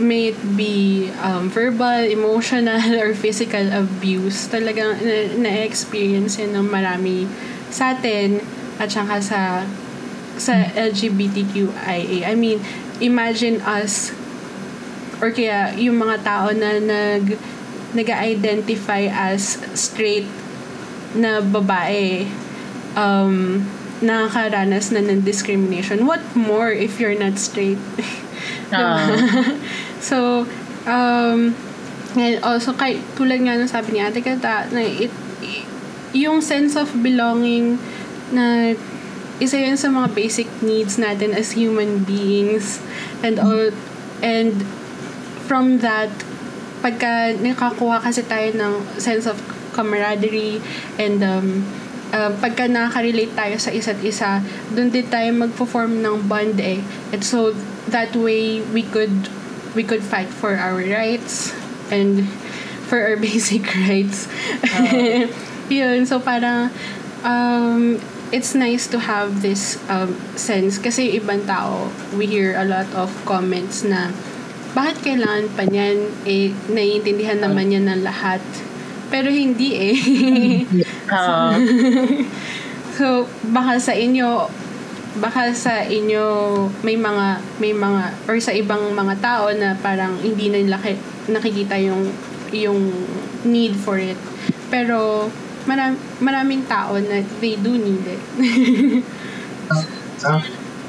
[0.00, 4.48] may it be um, verbal, emotional, or physical abuse.
[4.48, 7.28] Talagang na- na-experience yun ng marami
[7.68, 8.40] sa atin
[8.80, 9.40] at saka sa
[10.40, 12.24] sa LGBTQIA.
[12.24, 12.64] I mean,
[13.04, 14.16] imagine us
[15.20, 17.36] or kaya yung mga tao na nag
[17.92, 20.24] nag-identify as straight
[21.12, 22.24] na babae
[22.94, 23.66] um,
[24.00, 26.06] nakakaranas na ng discrimination.
[26.08, 27.80] What more if you're not straight?
[28.70, 29.02] Ah.
[29.98, 30.46] so,
[30.86, 31.58] um,
[32.14, 35.10] and also, kay, tulad nga ng sabi ni Ate Kata, na it,
[36.14, 37.82] yung sense of belonging
[38.30, 38.78] na
[39.40, 42.78] isa yun sa mga basic needs natin as human beings
[43.24, 43.72] and all
[44.20, 44.62] and
[45.48, 46.12] from that
[46.80, 49.36] pagka nakakuha kasi tayo ng sense of
[49.72, 50.60] camaraderie
[50.96, 51.64] and um,
[52.12, 54.42] uh, pagka nakaka-relate tayo sa isa't isa,
[54.74, 56.82] doon din tayo magpo-form ng bond eh.
[57.14, 57.54] And so,
[57.90, 59.30] that way, we could
[59.74, 61.54] we could fight for our rights
[61.94, 62.26] and
[62.90, 64.26] for our basic rights.
[65.70, 66.74] Yun, so parang
[67.22, 72.86] um, it's nice to have this um, sense kasi ibang tao, we hear a lot
[72.94, 74.14] of comments na
[74.70, 75.98] bakit kailangan pa niyan?
[76.22, 78.38] Eh, naiintindihan naman yan ng lahat.
[79.10, 79.96] Pero hindi eh.
[81.10, 81.58] Ah.
[82.98, 84.46] so, baka sa inyo,
[85.18, 86.22] baka sa inyo
[86.86, 91.34] may mga, may mga, or sa ibang mga tao na parang hindi na nila ki-
[91.34, 92.14] nakikita yung,
[92.54, 92.94] yung
[93.42, 94.14] need for it.
[94.70, 95.26] Pero,
[95.70, 98.18] maram, maraming tao na they do need it.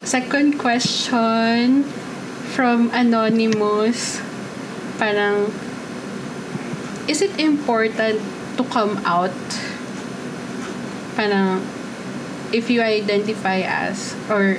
[0.01, 1.85] Second question
[2.57, 4.17] from Anonymous.
[4.97, 5.53] Parang,
[7.05, 8.17] is it important
[8.57, 9.37] to come out?
[11.13, 11.61] Parang,
[12.49, 14.57] if you identify as, or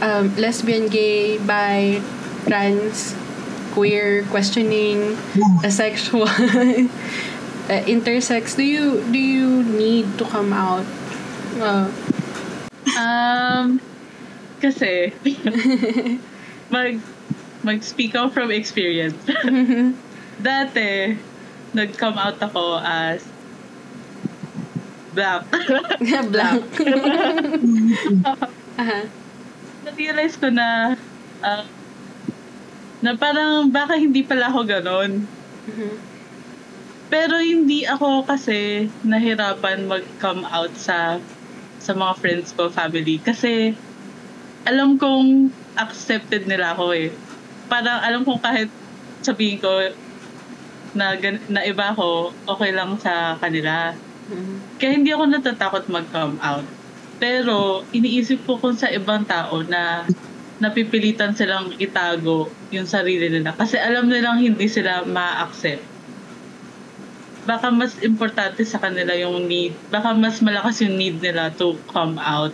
[0.00, 2.00] um, lesbian, gay, bi,
[2.48, 3.14] trans,
[3.72, 5.16] queer, questioning,
[5.64, 6.26] asexual,
[7.70, 10.84] uh, intersex, do you do you need to come out?
[11.56, 11.86] Uh,
[12.96, 13.80] Um,
[14.58, 15.12] kasi,
[16.74, 17.00] mag,
[17.62, 19.16] mag-speak out from experience.
[20.40, 21.16] Dati,
[21.72, 23.24] nag-come out ako as
[25.12, 25.44] black.
[26.32, 26.64] blank.
[28.80, 29.00] Aha.
[29.84, 30.96] Na-realize ko na,
[31.44, 31.64] ah,
[33.00, 35.24] na parang baka hindi pala ako ganon.
[35.68, 36.09] Mhm.
[37.10, 41.18] Pero hindi ako kasi nahirapan mag-come out sa
[41.82, 43.18] sa mga friends ko, family.
[43.18, 43.74] Kasi
[44.62, 47.10] alam kong accepted nila ako eh.
[47.66, 48.70] Parang alam kong kahit
[49.26, 49.90] sabihin ko
[50.94, 53.90] na, gan- na iba ako, okay lang sa kanila.
[54.30, 54.78] Mhm.
[54.78, 56.66] Kaya hindi ako natatakot mag-come out.
[57.18, 60.06] Pero iniisip ko kung sa ibang tao na
[60.62, 63.50] napipilitan silang itago yung sarili nila.
[63.56, 65.89] Kasi alam nilang hindi sila ma-accept
[67.48, 69.72] baka mas importante sa kanila yung need.
[69.88, 72.52] Baka mas malakas yung need nila to come out.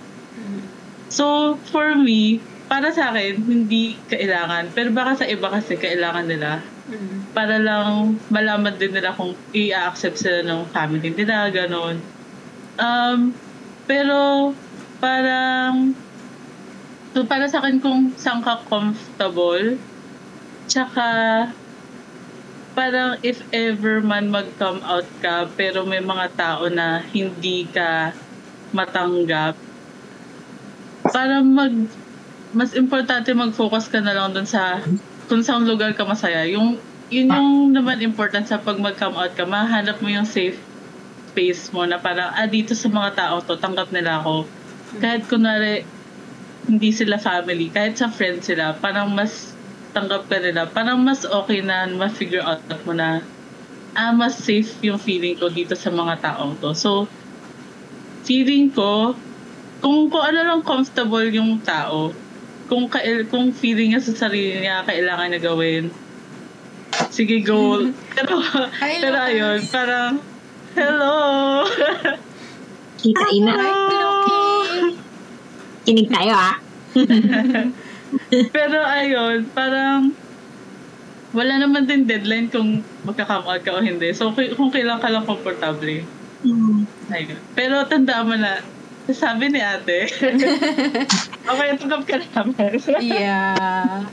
[1.06, 4.74] So, for me, para sa akin, hindi kailangan.
[4.74, 6.62] Pero baka sa iba kasi kailangan nila.
[7.34, 12.02] Para lang malaman din nila kung i-accept sila ng family nila, ganon.
[12.78, 13.34] Um,
[13.86, 14.50] pero,
[14.98, 15.94] parang,
[17.14, 19.78] so para sa akin kung saan ka comfortable,
[20.66, 21.06] tsaka,
[22.76, 28.12] parang if ever man mag-come out ka, pero may mga tao na hindi ka
[28.76, 29.56] matanggap,
[31.08, 31.72] para mag,
[32.52, 34.84] mas importante mag-focus ka na lang dun sa
[35.26, 36.44] kung saan lugar ka masaya.
[36.44, 36.76] Yung
[37.08, 40.60] yun yung naman important sa pag mag-come out ka, mahanap mo yung safe
[41.32, 44.48] space mo na parang, ah, dito sa mga tao to, tanggap nila ako.
[45.04, 45.84] Kahit kunwari,
[46.64, 49.55] hindi sila family, kahit sa friends sila, parang mas
[49.96, 53.24] tanggap ka nila, parang mas okay na ma-figure out mo na,
[53.96, 56.76] ah, mas safe yung feeling ko dito sa mga taong to.
[56.76, 57.08] So,
[58.28, 59.16] feeling ko,
[59.80, 62.12] kung, kung ano lang comfortable yung tao,
[62.68, 65.88] kung, kail, kung feeling niya sa sarili niya, kailangan niya gawin,
[67.08, 67.80] sige, go.
[68.12, 68.36] pero,
[68.84, 70.20] Hi, pero ayun, parang,
[70.76, 71.16] hello!
[73.00, 73.54] Kita ina.
[73.56, 74.40] Loki!
[75.88, 76.56] Kinig tayo ah.
[78.56, 80.12] pero ayun, parang,
[81.32, 84.12] wala naman din deadline kung magka-come out ka o hindi.
[84.16, 86.04] So, kung kung kailan ka lang komportable,
[86.46, 86.84] Mm.
[87.10, 87.38] ayun.
[87.56, 88.60] Pero tandaan mo na,
[89.08, 90.04] sabi ni ate,
[91.50, 92.76] okay, tanggap ka namin.
[93.02, 94.04] Yeah.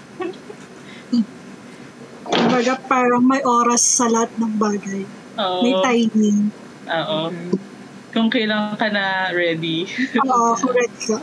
[2.23, 5.03] Kumbaga parang may oras sa lahat ng bagay.
[5.37, 5.61] Oo.
[5.61, 6.49] May timing.
[6.87, 7.19] Oo.
[8.15, 9.83] Kung kailan ka na ready.
[10.23, 11.17] Oo, correct ka.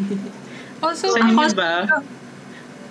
[0.80, 1.84] Also, Sa ako, ba?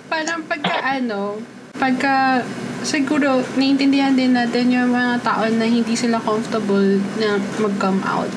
[0.06, 1.42] parang pagka ano,
[1.74, 2.42] pagka
[2.86, 8.30] siguro naiintindihan din natin yung mga tao na hindi sila comfortable na mag-come out.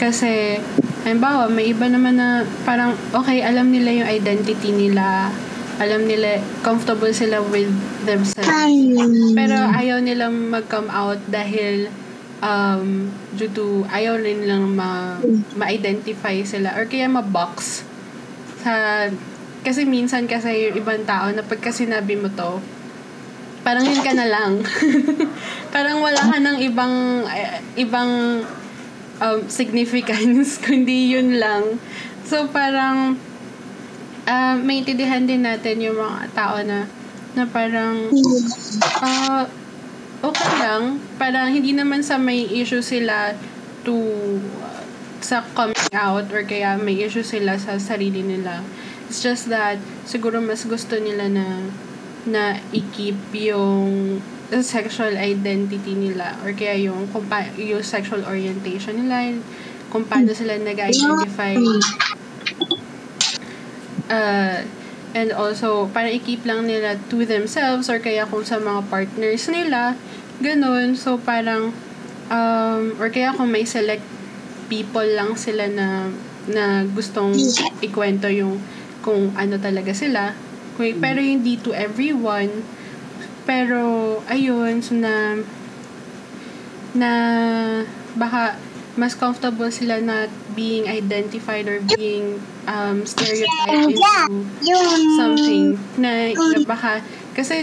[0.00, 0.56] Kasi,
[1.04, 5.28] halimbawa, may iba naman na parang, okay, alam nila yung identity nila.
[5.78, 7.70] Alam nila, comfortable sila with
[8.08, 8.48] themselves.
[9.36, 11.92] Pero ayaw nilang mag-come out dahil
[12.42, 15.18] um, due to ayaw rin nilang ma-
[15.58, 17.87] ma-identify sila or kaya ma-box
[18.62, 19.06] sa
[19.62, 22.62] kasi minsan kasi yung ibang tao na pagka sinabi mo to
[23.68, 24.64] parang yun ka na lang.
[25.74, 28.40] Parang wala ka ng ibang eh, ibang
[29.20, 31.76] um, significance kundi yun lang.
[32.24, 33.20] So parang
[34.24, 36.88] uh, maintindihan din natin yung mga tao na
[37.36, 38.08] na parang
[39.04, 39.44] ah
[40.24, 40.96] okay lang.
[41.20, 43.36] Parang hindi naman sa may issue sila
[43.84, 43.94] to
[44.64, 44.67] uh,
[45.20, 48.62] sa coming out or kaya may issue sila sa sarili nila.
[49.08, 51.68] It's just that siguro mas gusto nila na
[52.28, 54.20] na i-keep yung
[54.60, 59.36] sexual identity nila or kaya yung kung pa, yung sexual orientation nila
[59.88, 61.56] kung paano sila nag-identify.
[64.08, 64.64] Uh,
[65.12, 69.96] and also para i-keep lang nila to themselves or kaya kung sa mga partners nila
[70.40, 70.96] ganun.
[70.96, 71.72] So parang
[72.28, 74.04] um, or kaya kung may select
[74.68, 76.12] people lang sila na
[76.48, 77.34] na gustong
[77.84, 78.60] ikwento yung
[79.04, 80.32] kung ano talaga sila.
[80.76, 82.64] Kung, pero hindi to everyone.
[83.48, 83.80] Pero
[84.28, 85.40] ayun so na
[86.92, 87.10] na
[88.16, 88.56] baka
[88.98, 90.26] mas comfortable sila not
[90.58, 93.94] being identified or being um, stereotyped
[94.58, 96.98] into something na, na baka
[97.38, 97.62] kasi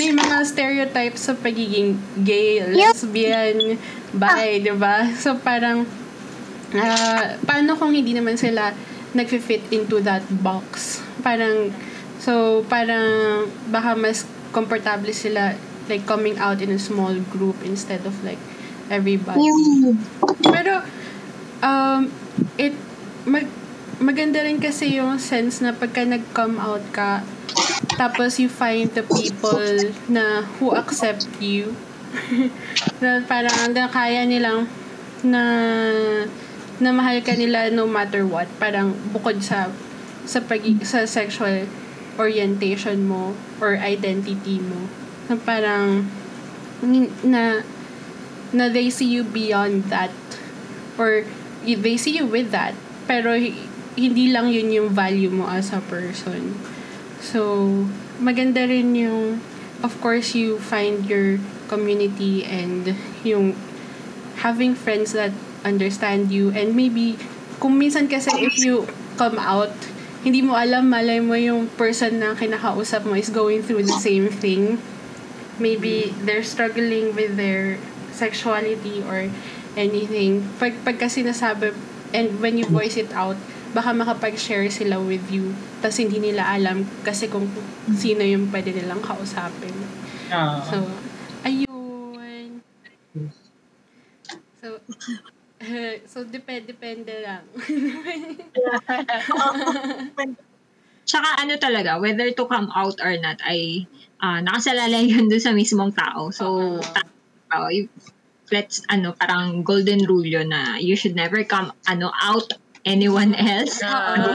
[0.00, 3.76] may mga stereotypes sa pagiging gay, lesbian,
[4.16, 5.04] bi, di ba?
[5.20, 5.84] So parang
[6.76, 8.74] ah, paano kung hindi naman sila
[9.16, 11.00] nag-fit into that box?
[11.24, 11.74] Parang
[12.20, 15.56] so parang baka mas comfortable sila
[15.90, 18.38] like coming out in a small group instead of like
[18.90, 19.42] everybody.
[20.42, 20.82] Pero,
[21.62, 22.10] um,
[22.58, 22.74] it,
[23.26, 23.46] mag,
[24.02, 27.22] maganda rin kasi yung sense na pagka nag-come out ka,
[27.98, 31.74] tapos you find the people na who accept you,
[33.02, 34.66] na parang na kaya nilang
[35.22, 35.42] na
[36.80, 38.48] na mahal ka nila no matter what.
[38.56, 39.68] Parang bukod sa
[40.24, 41.68] sa pag sa sexual
[42.16, 44.88] orientation mo or identity mo.
[45.28, 46.08] Na parang
[47.24, 47.62] na
[48.50, 50.10] na they see you beyond that
[50.98, 51.22] or
[51.64, 52.74] they see you with that
[53.06, 56.56] pero hi- hindi lang yun yung value mo as a person
[57.20, 57.68] so
[58.18, 59.38] maganda rin yung
[59.84, 61.38] of course you find your
[61.70, 63.54] community and yung
[64.42, 67.16] having friends that understand you and maybe
[67.60, 68.88] kung minsan kasi if you
[69.20, 69.72] come out
[70.20, 74.28] hindi mo alam malay mo yung person na kinakausap mo is going through the same
[74.28, 74.76] thing
[75.60, 77.76] maybe they're struggling with their
[78.10, 79.28] sexuality or
[79.78, 80.42] anything.
[80.58, 81.76] Pag, pagka sinasabi,
[82.10, 83.36] and when you voice it out,
[83.70, 85.54] baka makapag-share sila with you.
[85.78, 87.46] Tapos hindi nila alam kasi kung
[87.94, 89.72] sino yung pwede nilang kausapin.
[90.32, 90.58] Ah.
[90.66, 90.90] So,
[91.46, 92.64] ayun.
[94.58, 94.82] So,
[96.10, 97.44] so depende depende lang.
[101.10, 103.84] Tsaka ano talaga, whether to come out or not ay
[104.22, 106.30] ah, nakasalalay yun dun sa mismong tao.
[106.30, 106.80] So, Oo.
[106.80, 107.08] ta-
[107.72, 107.90] you-
[108.50, 112.50] let's, ano, parang golden rule yun na you should never come, ano, out
[112.82, 113.82] anyone else.
[113.82, 114.16] Ah.
[114.16, 114.30] Ano,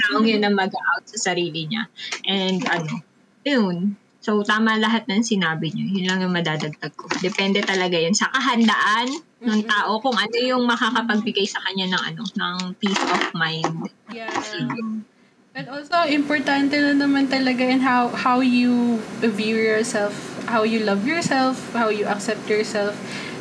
[0.00, 1.88] taong yun na mag-out sa sarili niya.
[2.28, 3.04] And, ano,
[3.44, 3.96] yun.
[4.24, 6.00] So, tama lahat ng sinabi niyo.
[6.00, 7.06] Yun lang yung madadagdag ko.
[7.22, 9.06] Depende talaga yun sa kahandaan
[9.36, 13.92] ng tao kung ano yung makakapagbigay sa kanya ng ano, ng peace of mind.
[14.08, 14.32] Yeah.
[15.56, 20.12] And also, importante na naman talaga in how, how you view yourself,
[20.44, 22.92] how you love yourself, how you accept yourself.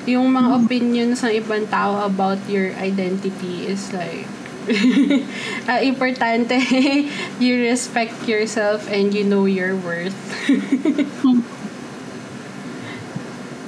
[0.08, 4.32] Yung mga opinions ng ibang tao about your identity is like,
[5.68, 6.56] uh, importante,
[7.44, 10.16] you respect yourself and you know your worth.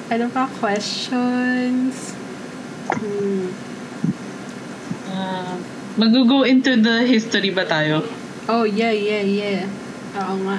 [0.07, 2.06] ano pa questions?
[2.97, 3.47] Hmm.
[5.07, 5.55] Uh,
[5.97, 8.05] mag-go into the history ba tayo?
[8.49, 9.65] Oh, yeah, yeah, yeah.
[10.17, 10.57] Oo nga.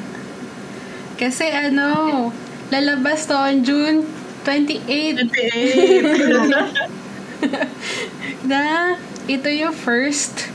[1.18, 2.30] Kasi ano,
[2.70, 4.06] lalabas to on June
[4.46, 5.26] 28.
[5.26, 6.98] 28!
[8.50, 8.94] na
[9.28, 10.48] ito yung first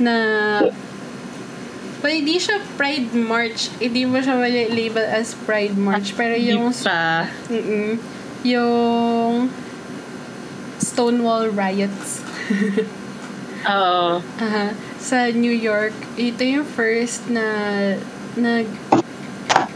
[0.00, 0.16] na
[2.00, 3.68] Well, hindi siya Pride March.
[3.76, 4.40] Hindi mo siya
[4.72, 6.16] label as Pride March.
[6.16, 6.72] Pero yung...
[6.72, 7.28] Hindi pa.
[7.52, 7.90] Mm-mm,
[8.40, 9.52] yung
[10.80, 12.24] Stonewall riots.
[13.68, 14.24] Oo.
[14.24, 14.72] Aha.
[14.96, 17.44] Sa New York, ito yung first na
[18.36, 18.68] nag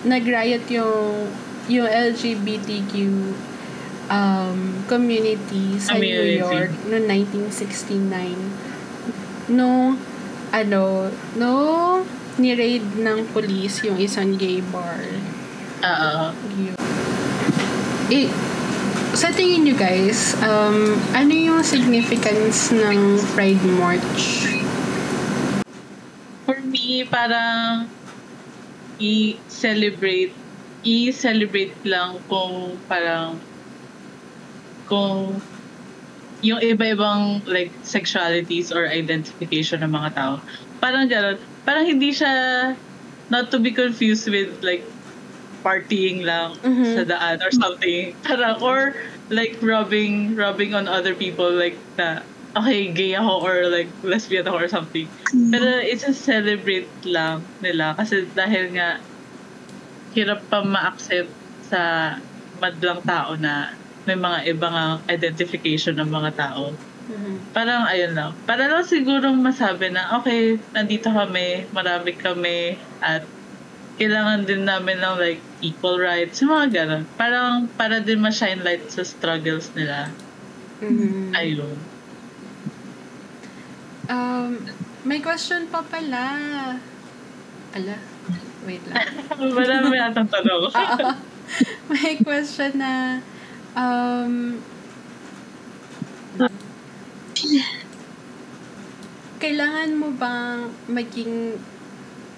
[0.04, 1.28] nag-riot yung
[1.68, 2.92] yung LGBTQ
[4.08, 6.40] um, community sa Community.
[6.40, 9.52] New York noong 1969.
[9.52, 9.96] No,
[10.52, 11.50] ano, no,
[12.36, 15.00] ni-raid ng police yung isang gay bar.
[15.84, 16.32] Oo.
[16.56, 16.76] Yun.
[18.12, 18.28] Eh,
[19.14, 24.50] sa tingin nyo guys, um, ano yung significance ng Pride March?
[26.42, 27.86] For me, parang
[28.98, 30.34] i-celebrate
[30.84, 33.40] i-celebrate lang kung parang
[34.84, 35.40] kung
[36.44, 40.34] yung iba-ibang like sexualities or identification ng mga tao.
[40.76, 41.40] Parang gano'n.
[41.64, 42.30] Parang hindi siya
[43.32, 44.84] not to be confused with like
[45.64, 46.84] partying lang Mhm.
[46.94, 48.12] sa daan or something.
[48.22, 48.92] Parang, or
[49.32, 52.20] like rubbing rubbing on other people like na
[52.54, 55.08] okay, gay ako or like lesbian ako or something.
[55.50, 59.00] Pero it's a celebrate lang nila kasi dahil nga
[60.14, 62.14] hirap pa ma-accept sa
[62.62, 63.74] madlang tao na
[64.06, 64.76] may mga ibang
[65.10, 66.78] identification ng mga tao.
[67.50, 68.32] Parang ayun lang.
[68.46, 73.26] Para lang siguro masabi na okay, nandito kami, marami kami at
[73.94, 77.02] kailangan din namin ng like equal rights, yung mga ganun.
[77.14, 80.10] Parang para din ma-shine light sa struggles nila.
[80.82, 81.30] Mhm.
[81.32, 81.78] Ayun.
[84.10, 84.60] Um,
[85.06, 86.24] may question pa pala.
[87.72, 87.96] Ala,
[88.66, 88.98] wait lang.
[89.56, 90.68] Marami atang tanong.
[91.92, 93.20] May question na,
[93.76, 94.56] um,
[99.36, 101.60] kailangan mo bang maging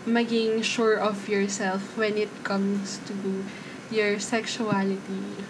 [0.06, 3.44] maging sure of yourself when it comes to
[3.90, 5.42] your sexuality?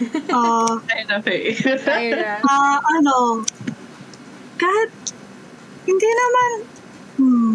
[0.90, 1.52] Ay, na eh.
[1.54, 2.40] Tyra?
[2.50, 3.44] ah, ano,
[4.56, 4.90] kahit,
[5.84, 6.50] hindi naman,
[7.20, 7.52] hmm,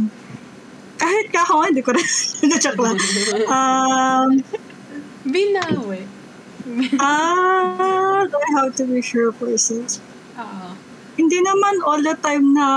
[0.96, 2.06] kahit ka ako, hindi ko rin,
[2.64, 2.98] joke lang.
[3.50, 4.30] Um,
[5.26, 6.06] Binawi.
[7.02, 10.02] ah, do I have to be sure of myself?
[10.38, 10.78] Oo.
[11.16, 12.68] Hindi naman all the time na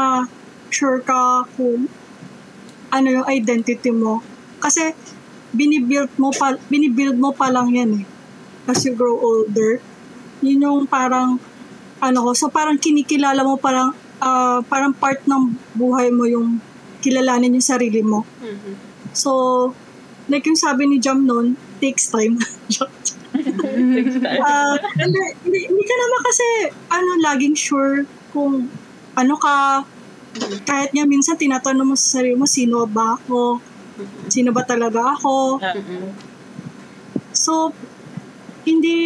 [0.70, 1.88] sure ka kung
[2.88, 4.24] ano yung identity mo.
[4.60, 4.92] Kasi,
[5.52, 8.06] binibuild mo pa, binibuild mo pa lang yan eh.
[8.68, 9.80] As you grow older.
[10.44, 11.40] Yun yung parang,
[11.98, 13.92] ano ko, so parang kinikilala mo parang,
[14.22, 16.60] ah, parang part ng buhay mo yung
[17.02, 18.26] kilalanin yung sarili mo.
[18.42, 18.72] Mhm.
[19.14, 19.30] So,
[20.28, 22.38] like yung sabi ni Jam noon, takes time.
[24.42, 26.46] Ah, hindi, hindi, hindi ka naman kasi,
[26.90, 28.04] ano, laging sure
[28.34, 28.68] kung
[29.14, 29.84] ano ka,
[30.64, 33.58] kahit nga minsan tinatanong mo sa sarili mo, sino ba ako?
[34.30, 35.58] Sino ba talaga ako?
[37.34, 37.72] So,
[38.62, 38.98] hindi,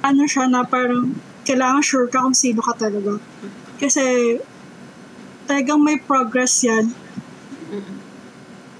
[0.00, 1.12] ano siya na parang,
[1.44, 3.18] kailangan sure ka kung sino ka talaga.
[3.80, 4.36] Kasi,
[5.48, 6.92] talagang may progress yan.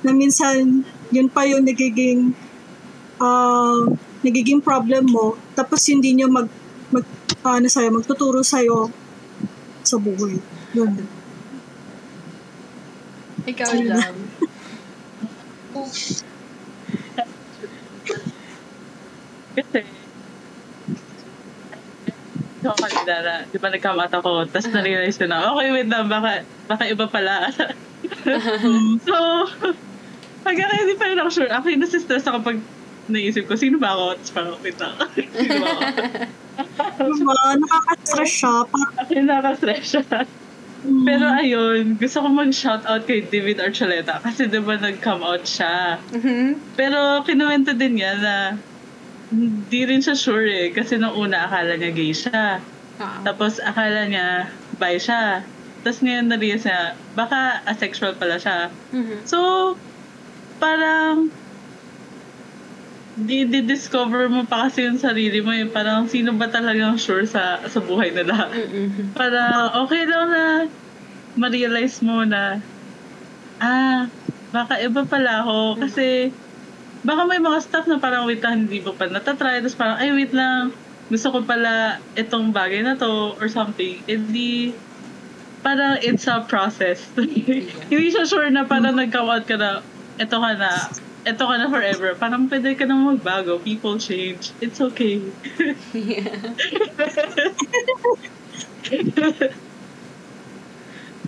[0.01, 2.33] Na minsan, yun pa yung nagiging,
[3.19, 3.85] ah,
[4.23, 5.37] nagiging problem mo.
[5.57, 6.49] Tapos hindi nyo mag,
[6.93, 7.05] mag
[7.41, 8.93] ano sa'yo, magtuturo sa'yo
[9.83, 10.37] sa buhay.
[10.75, 10.93] Yun.
[13.51, 14.15] Ikaw lang.
[19.51, 19.81] Kasi,
[22.63, 26.47] so, kanina na, di ba nagkamat ako, tapos na-realize ko na, okay, wait lang, baka,
[26.71, 27.51] baka iba pala.
[29.07, 29.17] so,
[30.47, 31.51] hanggang hindi pa rin ako sure.
[31.51, 32.59] Ako yung nasistress ako pag
[33.11, 34.23] naisip ko, sino ba ako?
[34.23, 35.83] Tapos parang, wait lang, sino ba ako?
[37.11, 37.35] Diba?
[37.59, 38.55] Nakaka-stress siya.
[38.71, 40.03] Parang, Ako yung nakastress siya.
[40.81, 46.01] Pero ayun, gusto ko mag-shoutout kay David Archuleta kasi diba nag-come out siya.
[46.13, 46.77] Mhm.
[46.77, 48.37] Pero kinuwento din niya na
[49.31, 50.69] hindi rin siya sure eh.
[50.73, 52.65] Kasi nung una akala niya gay siya.
[53.01, 53.19] Oo.
[53.25, 54.49] Tapos akala niya
[54.81, 55.45] bi siya.
[55.85, 58.69] Tapos ngayon na-realize niya, baka asexual pala siya.
[58.93, 59.25] Mhm.
[59.25, 59.39] So,
[60.61, 61.41] parang di,
[63.27, 65.67] di-discover mo pa kasi yung sarili mo eh.
[65.69, 68.49] Parang sino ba talagang sure sa sa buhay nila.
[68.49, 69.17] Mhm.
[69.17, 70.45] Parang okay lang na
[71.37, 72.59] ma-realize mo na
[73.61, 74.09] ah,
[74.51, 75.79] baka iba pala ako.
[75.79, 76.33] Kasi
[77.05, 79.61] baka may mga stuff na parang wait lang, hindi mo pa natatry.
[79.63, 80.73] Tapos parang, ay wait lang,
[81.13, 84.01] gusto ko pala itong bagay na to or something.
[84.09, 84.75] Hindi,
[85.61, 87.05] parang it's a process.
[87.91, 89.85] hindi siya sure na parang nag-come out ka na,
[90.21, 90.71] eto ka na,
[91.25, 92.15] eto ka na forever.
[92.17, 93.59] Parang pwede ka na magbago.
[93.61, 94.53] People change.
[94.61, 95.21] It's okay.
[95.93, 96.37] Yeah.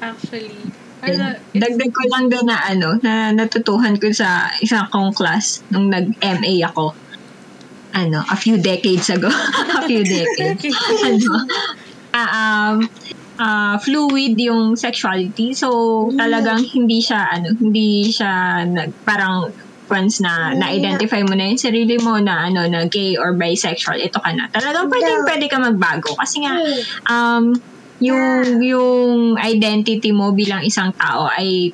[0.03, 0.59] Actually,
[1.03, 5.91] ano, Dagdag ko lang doon na ano, na natutuhan ko sa isang kong class nung
[5.91, 6.95] nag-MA ako.
[7.93, 9.27] Ano, a few decades ago.
[9.79, 10.71] a few decades.
[11.11, 11.31] ano,
[12.15, 12.77] ah, um,
[13.43, 15.59] ah, fluid yung sexuality.
[15.59, 19.51] So, talagang hindi siya, ano, hindi siya nag, parang
[19.93, 24.17] once na na-identify mo na yung sarili mo na ano na gay or bisexual, ito
[24.17, 24.49] ka na.
[24.49, 26.17] Talagang pwede, pwede ka magbago.
[26.17, 26.57] Kasi nga,
[27.13, 27.53] um,
[28.01, 31.71] yung yung identity mo bilang isang tao ay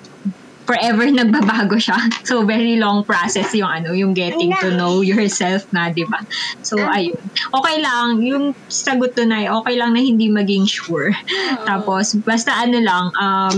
[0.68, 1.96] forever nagbabago siya.
[2.28, 6.20] So, very long process yung ano, yung getting to know yourself na, di ba?
[6.60, 7.16] So, ayun.
[7.48, 11.16] Okay lang, yung sagot to na, okay lang na hindi maging sure.
[11.64, 13.54] Tapos, basta ano lang, um,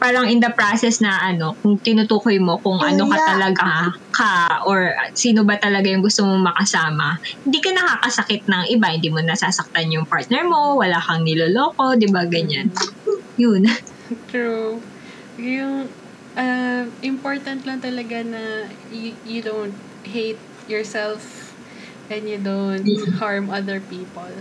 [0.00, 4.96] parang in the process na ano, kung tinutukoy mo kung ano ka talaga ka or
[5.12, 9.92] sino ba talaga yung gusto mong makasama, hindi ka nakakasakit ng iba, hindi mo nasasaktan
[9.92, 12.72] yung partner mo, wala kang niloloko, di ba, ganyan.
[13.36, 13.68] Yun.
[14.32, 14.80] True.
[15.36, 15.92] Yung
[16.34, 19.76] uh, important lang talaga na you, you don't
[20.08, 21.52] hate yourself
[22.08, 22.88] and you don't
[23.20, 24.32] harm other people.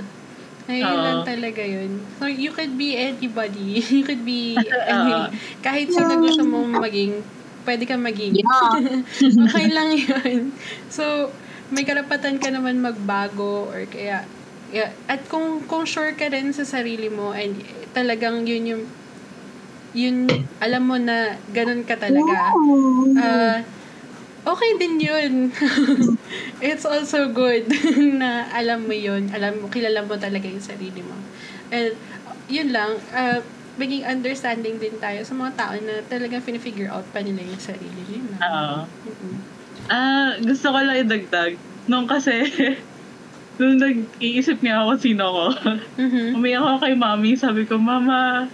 [0.70, 1.02] Ayun Oo.
[1.02, 1.98] lang talaga yun.
[2.22, 3.82] So, you could be anybody.
[3.90, 5.34] You could be, any,
[5.66, 7.26] kahit sino gusto mong maging,
[7.66, 8.38] pwede ka maging.
[8.38, 9.02] Yeah.
[9.50, 10.54] okay lang yun.
[10.94, 11.34] So,
[11.74, 14.30] may karapatan ka naman magbago or kaya,
[14.70, 14.94] yeah.
[15.10, 17.58] at kung, kung sure ka rin sa sarili mo and
[17.98, 18.84] talagang yun yung,
[19.98, 20.30] yun,
[20.62, 22.54] alam mo na ganun ka talaga,
[23.18, 23.66] ah,
[24.50, 25.34] okay din yun.
[26.62, 27.70] It's also good
[28.22, 29.30] na alam mo yun.
[29.30, 31.16] Alam mo, kilala mo talaga yung sarili mo.
[31.70, 31.94] And,
[32.50, 33.40] yun lang, ah,
[33.78, 38.02] maging understanding din tayo sa mga tao na talagang finifigure out pa nila yung sarili
[38.10, 38.36] nila.
[38.42, 38.78] Oo.
[39.88, 41.56] Ah, gusto ko lang idagdag.
[41.86, 42.44] Nung kasi,
[43.58, 45.46] nung nag-iisip nga ako sino ko,
[45.96, 46.36] Mhm.
[46.36, 47.32] umiyak ako kay mami.
[47.34, 48.50] Sabi ko, Mama,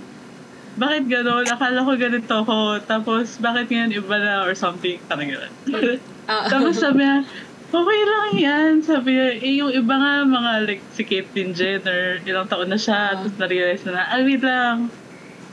[0.76, 1.48] bakit gano'n?
[1.48, 2.80] Akala ko ganito ko.
[2.84, 5.00] Tapos, bakit ngayon iba na or something?
[5.08, 5.54] Parang gano'n.
[6.26, 7.22] Ah, Tapos sabi niya,
[7.70, 8.72] okay lang yan.
[8.82, 13.14] Sabi niya, eh, yung iba nga, mga like, si Caitlyn Jenner, ilang taon na siya.
[13.14, 13.22] Ah.
[13.22, 14.90] Tapos na-realize na na, ah, wait lang.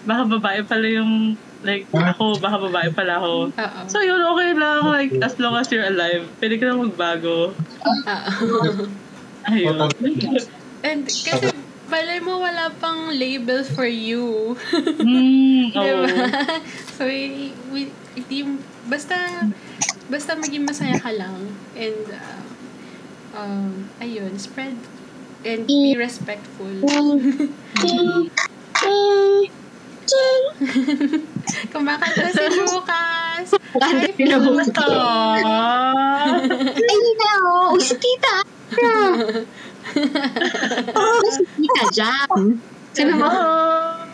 [0.08, 3.52] Baka babae pala yung, like, ako, baka babae pala ako.
[3.52, 3.80] Oo.
[3.84, 4.80] So yun, okay lang.
[4.88, 7.52] Like, as long as you're alive, pwede ka na magbago.
[7.52, 8.32] Oo.
[9.52, 9.76] Ayun.
[10.88, 11.52] And kasi,
[11.92, 14.56] balay mo wala pang label for you.
[15.04, 15.84] mm, Diba?
[15.84, 16.08] oo.
[16.96, 18.48] so, we, we, hindi,
[18.88, 19.44] basta,
[20.08, 21.52] basta maging masaya ka lang.
[21.76, 22.40] And, uh,
[23.36, 24.80] um, ayun, spread
[25.44, 26.72] and be respectful.
[31.72, 33.48] Kumakanta si Lucas!
[33.80, 34.68] Kanta Hi, si Lucas.
[36.76, 37.80] Ay, na, oh.
[37.80, 38.44] Si tita.
[40.96, 42.60] Oh, si tita Jam.
[42.92, 43.28] Sabi mo.
[43.28, 44.04] Oh,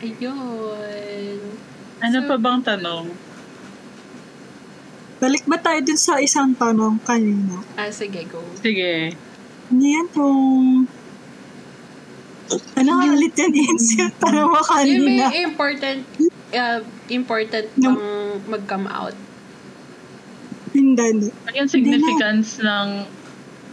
[0.00, 1.40] Ayun.
[2.00, 3.06] Ano So- pa bang tanong?
[5.20, 7.60] Balik ba tayo dun sa isang tanong kanina?
[7.76, 8.40] Ah, sige, go.
[8.56, 9.12] Sige.
[9.68, 10.88] Ano yan kung...
[12.74, 13.52] Ano ulit yan,
[14.18, 15.30] tanong mo Yung kanina.
[15.30, 16.00] may important,
[16.50, 17.94] uh, important No.
[17.94, 18.02] bang
[18.50, 19.14] mag-come out?
[20.70, 21.28] Hindi, hindi.
[21.46, 23.06] Ano yung significance ng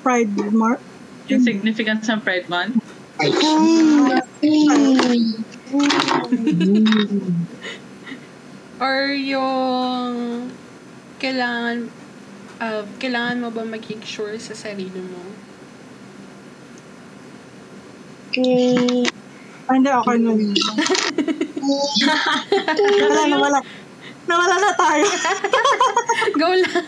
[0.01, 0.82] Pride Mark.
[1.28, 2.78] yung significance ng Pride Month?
[8.78, 10.13] Or yung
[11.17, 11.89] kailangan
[12.61, 15.21] uh, kailangan mo ba maging sure sa sarili mo?
[19.67, 20.53] Ah, Hindi, okay na yun.
[23.03, 23.59] wala na, wala.
[24.27, 25.05] Nawala na tayo.
[26.39, 26.85] Go lang.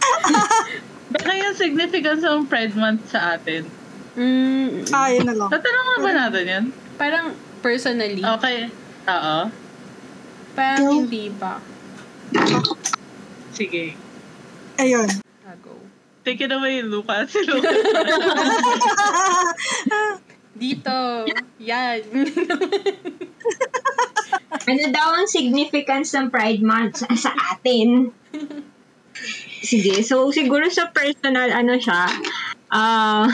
[1.14, 3.64] Baka yung significance ng Pride Month sa atin.
[4.14, 5.48] Mm, ah, yun na lang.
[5.48, 6.64] Tatanong ba natin yan?
[6.96, 8.68] parang personally, Okay.
[9.06, 9.38] Oo.
[10.52, 11.56] parang hindi pa.
[13.52, 13.96] Sige.
[14.76, 15.08] Ayun.
[15.42, 15.72] Ah, go.
[16.20, 17.32] Take it away, Lucas.
[17.34, 17.76] Si Lucas.
[20.60, 21.24] Dito.
[21.64, 22.00] Yan.
[24.70, 28.12] Ano daw ang significance ng Pride Month sa, sa atin?
[29.64, 32.06] Sige, so siguro sa personal, ano siya,
[32.70, 33.26] ah,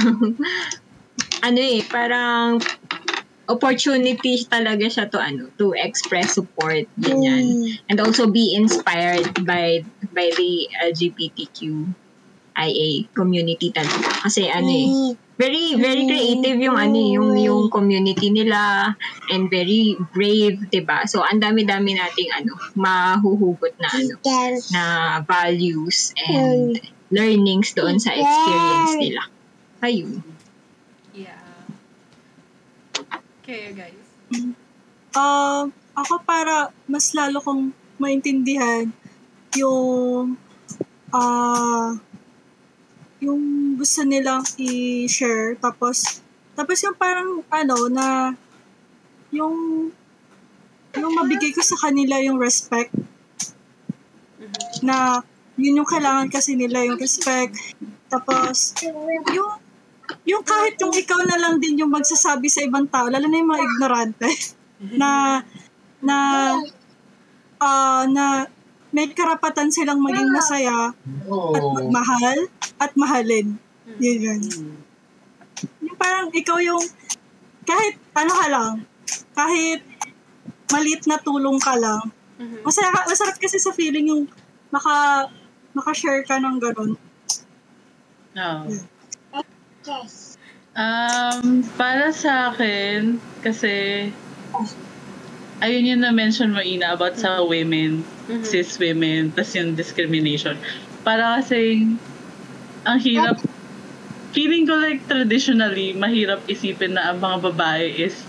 [1.46, 2.62] ano eh, parang
[3.46, 9.78] opportunity talaga siya to ano to express support ganyan and also be inspired by
[10.10, 10.66] by the
[12.56, 14.08] LGBTQIA community talaga.
[14.24, 14.88] Kasi ano eh
[15.36, 18.92] very very creative yung ano eh, yung yung community nila
[19.28, 21.04] and very brave 'di ba?
[21.04, 24.14] So ang dami-dami nating ano mahuhugot na ano
[24.72, 24.82] na
[25.28, 26.80] values and
[27.12, 29.22] learnings doon sa experience nila.
[29.84, 30.24] Ayun.
[31.12, 31.44] Yeah.
[33.44, 34.08] Okay, guys.
[35.14, 38.88] Um, ako para mas lalo kong maintindihan
[39.56, 40.36] yung
[41.14, 41.96] ah
[43.20, 45.56] yung gusto nilang i-share.
[45.60, 46.20] Tapos
[46.56, 48.32] tapos yung parang ano na
[49.32, 49.88] yung
[50.96, 52.92] yung mabigay ko sa kanila yung respect.
[54.80, 55.20] Na
[55.56, 57.56] yun yung kailangan kasi nila yung respect.
[58.08, 58.76] Tapos
[59.32, 59.60] yung
[60.26, 63.50] yung kahit yung ikaw na lang din yung magsasabi sa ibang tao, lalo na yung
[63.50, 64.28] mga ignorante,
[65.00, 65.42] na,
[66.02, 66.16] na,
[67.58, 68.46] ah na
[68.96, 70.96] may karapatan silang maging masaya
[71.52, 72.38] at magmahal
[72.80, 73.60] at mahalin.
[74.00, 74.40] Yun yun.
[75.84, 76.80] Yung parang ikaw yung,
[77.68, 78.72] kahit ano ka lang,
[79.36, 79.84] kahit
[80.72, 82.08] maliit na tulong ka lang,
[82.40, 82.64] Mhm.
[82.64, 84.24] masaya, ka- masarap kasi sa feeling yung
[84.72, 85.28] maka,
[85.76, 86.96] maka-share ka ng ganun.
[88.32, 88.64] Oo.
[90.76, 94.08] Um, para sa akin, kasi,
[95.60, 98.42] ayun yung na-mention mo, Ina, about sa women, Mhm.
[98.42, 100.58] cis women, tas yung discrimination.
[101.06, 101.86] Para kasi,
[102.82, 103.38] ang hirap,
[104.34, 108.26] feeling ko like traditionally, mahirap isipin na ang mga babae is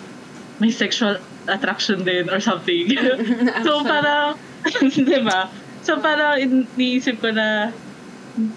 [0.62, 1.18] may sexual
[1.50, 2.90] attraction din or something.
[3.66, 4.38] so parang,
[5.10, 5.50] di ba?
[5.82, 7.72] So parang iniisip ko na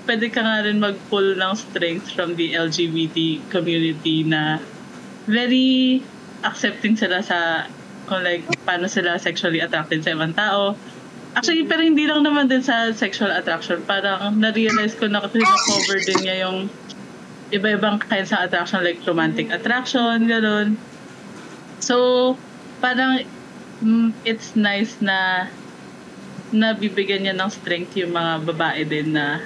[0.05, 4.61] pwede ka nga rin mag-pull ng strength from the LGBT community na
[5.25, 6.05] very
[6.45, 7.69] accepting sila sa
[8.11, 10.75] kung like paano sila sexually attracted sa ibang tao.
[11.31, 13.79] Actually, pero hindi lang naman din sa sexual attraction.
[13.87, 16.67] Parang na-realize ko na cover din niya yung
[17.55, 20.75] iba-ibang kinds ng attraction like romantic attraction, gano'n.
[21.79, 22.35] So,
[22.83, 23.23] parang
[23.83, 25.47] mm, it's nice na
[26.51, 29.39] nabibigyan niya ng strength yung mga babae din na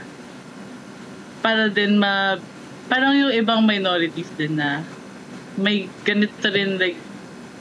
[1.44, 2.40] para din ma
[2.88, 4.80] parang yung ibang minorities din na
[5.60, 6.96] may ganito rin like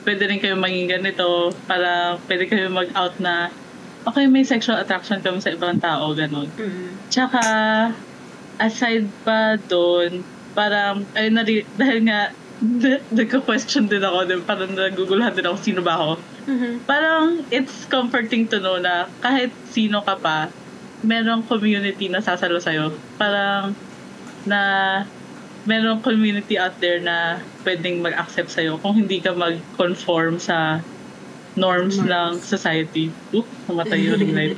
[0.07, 3.51] pwede rin kayo maging ganito para pwede kayo mag-out na
[4.03, 7.09] okay may sexual attraction kami sa ibang tao ganun Mhm.
[7.09, 7.41] tsaka
[8.57, 10.21] aside pa doon
[10.53, 12.29] parang ay nari, dahil nga
[13.17, 16.83] nagka-question din ako din parang naguguluhan din ako sino ba ako Mhm.
[16.83, 20.51] parang it's comforting to know na kahit sino ka pa,
[21.03, 22.91] merong community na sasalo sa'yo.
[23.15, 23.71] Parang
[24.43, 24.61] na
[25.63, 30.83] merong community out there na pwedeng mag-accept sa'yo kung hindi ka mag-conform sa
[31.53, 33.13] norms ng society.
[33.33, 34.57] Oop, namatay yung ring light.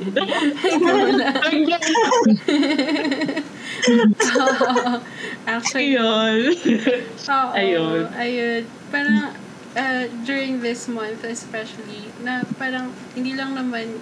[5.46, 6.56] Actually, Ayun.
[7.28, 7.52] Oo.
[7.52, 8.02] Ayun.
[8.16, 8.62] Ayun.
[8.88, 9.36] Parang,
[9.76, 14.00] uh, during this month especially, na parang, hindi lang naman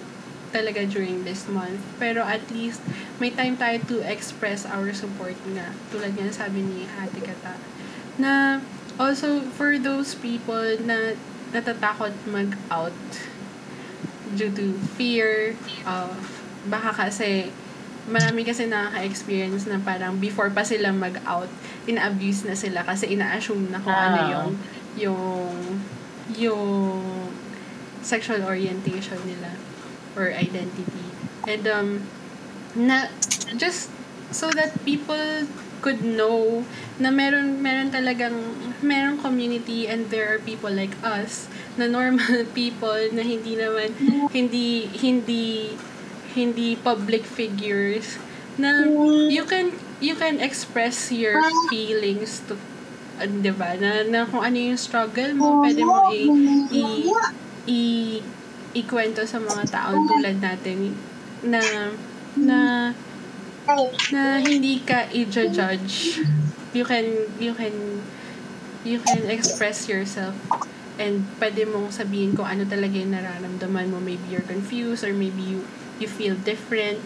[0.55, 2.79] talaga during this month, pero at least,
[3.19, 5.75] may time tayo to express our support nga.
[5.91, 7.59] Tulad nga sabi ni Ate Kata.
[8.15, 8.63] Na,
[8.95, 11.19] also, for those people na
[11.55, 12.91] natatakot mag-out
[14.35, 15.55] due to fear
[15.87, 16.11] of,
[16.67, 17.47] baka kasi,
[18.11, 21.47] marami kasi nakaka-experience na parang before pa sila mag-out,
[21.87, 24.29] ina-abuse na sila kasi ina-assume na kung ano Ah.
[24.29, 24.49] yung
[24.95, 25.51] yung
[26.35, 26.67] yung
[28.01, 29.53] sexual orientation nila
[30.17, 31.05] or identity.
[31.45, 31.89] And um
[32.75, 33.07] na
[33.55, 33.89] just
[34.33, 35.45] so that people
[35.85, 36.65] could know
[36.97, 38.33] na meron meron talagang
[38.81, 41.45] meron community and there are people like us
[41.77, 43.93] na normal people na hindi naman
[44.33, 45.77] hindi hindi
[46.33, 48.17] hindi public figures
[48.57, 48.81] na
[49.29, 49.69] you can
[50.01, 51.37] you can express your
[51.69, 52.57] feelings to
[53.21, 53.77] uh, 'di ba?
[53.77, 56.23] Na, na kung ano yung struggle mo pwede mo i,
[56.73, 56.83] i,
[57.69, 57.81] i
[58.75, 60.97] ikwento sa mga taong tulad natin
[61.45, 61.61] na
[62.35, 62.57] na
[64.13, 66.21] na hindi ka i-judge.
[66.75, 67.05] You can
[67.39, 68.03] you can
[68.85, 70.35] you can express yourself
[70.95, 73.97] and pwede mong sabihin kung ano talaga yung nararamdaman mo.
[73.99, 75.59] Maybe you're confused or maybe you
[75.97, 77.01] you feel different.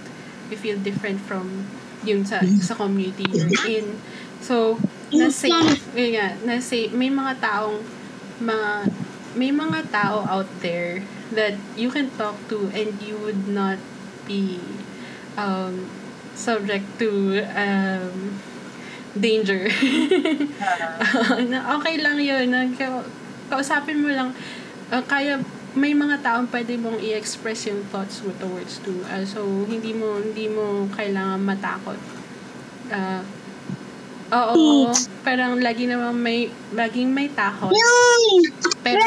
[0.49, 1.69] You feel different from
[2.03, 3.99] yung sa sa community you're in.
[4.39, 4.79] So,
[5.11, 7.83] na safe, yun nga, na safe, may mga taong
[8.39, 8.87] mga
[9.35, 11.03] may mga tao out there
[11.35, 13.77] that you can talk to and you would not
[14.25, 14.57] be
[15.37, 15.85] um,
[16.39, 18.39] subject to um,
[19.19, 19.67] danger.
[21.51, 22.47] na okay lang yun.
[22.47, 23.07] Na, ka-
[23.51, 24.31] kausapin mo lang.
[24.87, 25.43] Uh, kaya
[25.75, 29.03] may mga taong pwede mong i-express yung thoughts mo towards to.
[29.11, 31.99] Uh, so, hindi mo hindi mo kailangan matakot.
[32.89, 33.21] Uh,
[34.33, 34.89] oo,
[35.21, 37.75] parang lagi naman may, laging may takot.
[38.81, 39.03] Pero,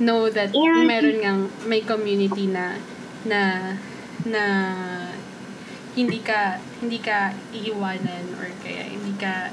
[0.00, 2.80] know that meron ngang may community na
[3.28, 3.40] na
[4.24, 4.42] na
[5.98, 9.50] hindi ka hindi ka iiwanan or kaya hindi ka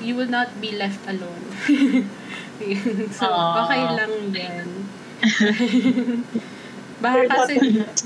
[0.00, 1.44] you will not be left alone.
[3.12, 3.64] so, Aww.
[3.64, 4.68] okay lang yan.
[7.04, 7.54] baka kasi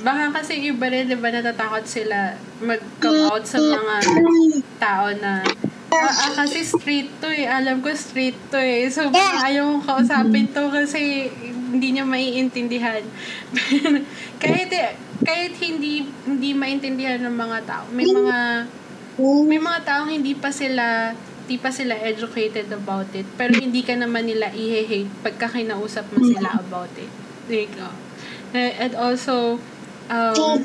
[0.07, 3.95] baka kasi iba rin, di ba, natatakot sila mag-come out sa mga
[4.83, 5.43] tao na
[6.01, 7.47] Ah, ah, kasi street to eh.
[7.47, 8.90] Alam ko street to eh.
[8.90, 11.30] So, baka ayaw kong kausapin to kasi
[11.74, 13.03] hindi niya maiintindihan.
[14.42, 14.70] kahit,
[15.22, 18.38] kahit hindi hindi maintindihan ng mga tao, may mga
[19.47, 21.14] may mga taong hindi pa sila
[21.45, 26.18] hindi pa sila educated about it pero hindi ka naman nila i-hate pagka kinausap mo
[26.24, 27.12] sila about it.
[27.47, 27.92] Like, oh.
[28.55, 29.61] And also,
[30.09, 30.64] um,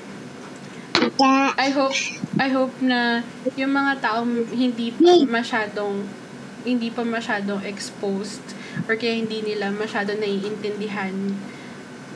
[1.59, 1.95] I hope
[2.39, 3.23] I hope na
[3.55, 6.07] yung mga taong hindi pa masyadong
[6.63, 8.43] hindi pa masyadong exposed
[8.87, 11.15] or kaya hindi nila masyadong naiintindihan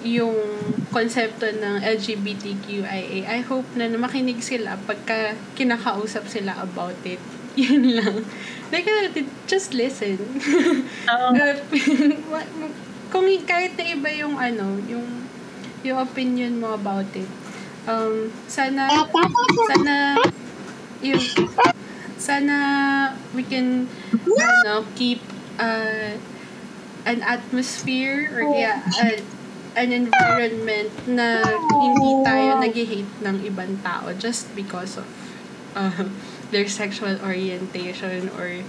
[0.03, 0.35] yung
[0.91, 3.23] konsepto ng LGBTQIA.
[3.23, 7.23] I hope na makinig sila pagka kinakausap sila about it.
[7.59, 8.27] Yun lang.
[8.67, 9.07] Like, uh,
[9.47, 10.19] just listen.
[11.13, 11.27] Oo.
[11.31, 11.55] Uh,
[13.13, 15.07] kung kahit na iba yung ano, yung
[15.85, 17.29] yung opinion mo about it,
[17.87, 18.89] um, sana,
[19.67, 19.95] sana,
[21.01, 21.23] yung,
[22.17, 22.57] sana
[23.35, 23.87] we can,
[24.65, 25.21] ano, keep,
[25.59, 26.15] uh,
[27.03, 29.19] an atmosphere or kaya, uh,
[29.75, 35.07] an environment na hindi tayo nag-hate ng ibang tao just because of
[35.75, 36.05] uh,
[36.53, 38.61] their sexual orientation or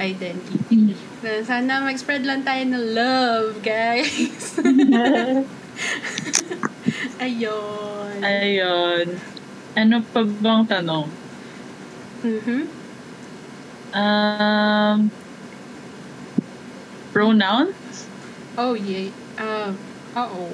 [0.00, 0.96] identity.
[1.20, 4.56] Na Sana mag-spread lang tayo ng love, guys.
[7.24, 8.14] Ayun.
[8.22, 9.06] Ayun.
[9.74, 11.06] Ano pa bang tanong?
[12.24, 12.60] Mhm.
[13.88, 14.98] Um,
[17.14, 17.68] pronoun?
[18.58, 19.08] Oh, yeah.
[19.38, 19.70] Uh,
[20.18, 20.50] oo.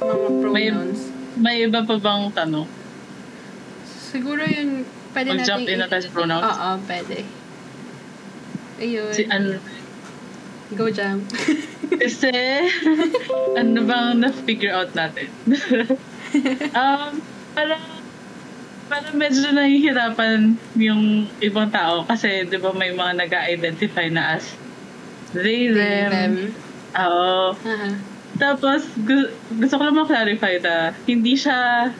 [0.00, 1.00] Mga May- pronouns.
[1.36, 2.68] May iba pa bang tanong?
[3.86, 4.82] Siguro yun,
[5.14, 5.74] pwede Mag-jump natin...
[5.74, 6.46] in na tayo sa pronouns?
[6.46, 7.18] Oo, pwede.
[8.80, 9.12] Ayun.
[9.12, 9.58] Si, ano,
[10.76, 11.26] Go jump.
[12.02, 12.30] kasi,
[13.58, 15.26] ano bang na-figure out natin?
[16.78, 17.18] um,
[17.54, 17.84] parang,
[18.86, 24.54] parang medyo nahihirapan yung ibang tao kasi, di ba, may mga nag-identify na as
[25.34, 26.10] they, them.
[26.10, 26.34] Them.
[26.94, 27.54] Oo.
[27.54, 27.90] Aha.
[28.38, 31.90] Tapos, gu- gusto ko lang ma-clarify na hindi siya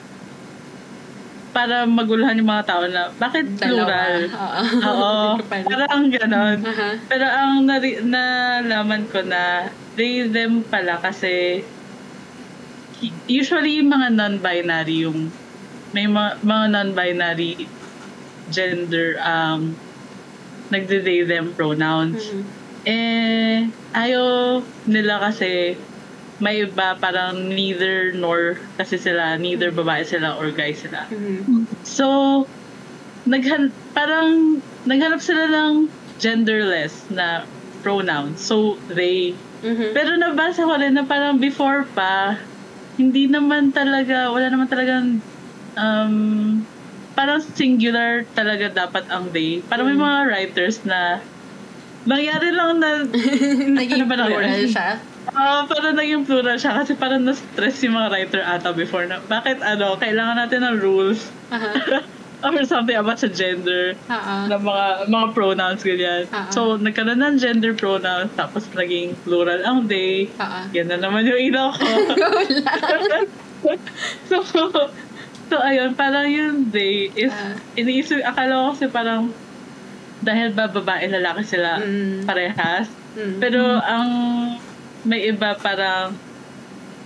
[1.51, 4.27] para maguluhan yung mga tao na bakit plural?
[4.87, 5.11] Oo.
[5.67, 6.57] Parang ganon.
[6.63, 6.89] Aha.
[7.07, 9.67] Pero ang nari- nalaman ko na
[9.99, 11.63] they, them pala kasi
[13.27, 15.29] usually yung mga non-binary yung
[15.91, 17.67] may mga, mga non-binary
[18.47, 19.75] gender um
[20.71, 22.31] nagde-they them pronouns.
[22.31, 22.43] Mhm.
[22.81, 25.75] Eh, ayaw nila kasi
[26.41, 31.05] may iba parang neither nor kasi sila, neither babae sila or guy sila.
[31.07, 31.69] Mhm.
[31.85, 32.43] So,
[33.29, 34.57] naghan parang
[34.89, 35.85] naghanap sila ng
[36.17, 37.45] genderless na
[37.85, 38.35] pronoun.
[38.41, 39.37] So, they.
[39.61, 39.93] Mhm.
[39.93, 42.41] Pero nabasa ko rin na parang before pa,
[42.97, 45.21] hindi naman talaga, wala naman talagang
[45.77, 46.15] um,
[47.13, 49.61] parang singular talaga dapat ang they.
[49.61, 50.01] Parang may Mm.
[50.01, 51.21] mga writers na
[52.05, 53.05] nangyari lang na
[53.71, 54.97] Naging Ano ba plural siya.
[55.31, 59.61] Ah, parang naging plural siya kasi parang na-stress yung mga writer ata before na bakit
[59.61, 62.01] ano, kailangan natin ng rules Aha.
[62.41, 64.33] or something about sa gender Oo.
[64.49, 66.25] ng mga mga pronouns ganyan.
[66.33, 66.49] Ah, ah.
[66.49, 70.25] So, nagkaroon ng gender pronouns tapos naging plural ang they.
[70.41, 70.59] Oo.
[70.73, 71.85] Yan na naman yung ilaw ko.
[74.25, 77.53] So, so, ayun, parang yung they is, Ah.
[77.77, 79.29] iniisip, akala ko kasi parang
[80.21, 82.23] dahil ba babae, lalaki sila Mm.
[82.23, 82.87] parehas.
[83.13, 83.37] Mm.
[83.37, 84.09] Pero ang
[85.01, 86.13] may iba parang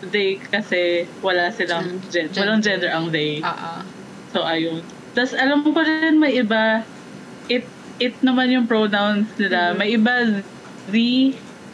[0.06, 2.40] they kasi wala silang Mm, gen- gender.
[2.42, 3.40] walang gender ang they.
[3.40, 3.72] Oo.
[4.30, 4.84] So, ayun.
[5.16, 6.84] Tapos, alam ko rin may iba,
[7.48, 7.64] it,
[7.98, 9.72] it naman yung pronouns nila.
[9.72, 9.76] Mhm.
[9.80, 10.14] May iba,
[10.86, 10.96] Z,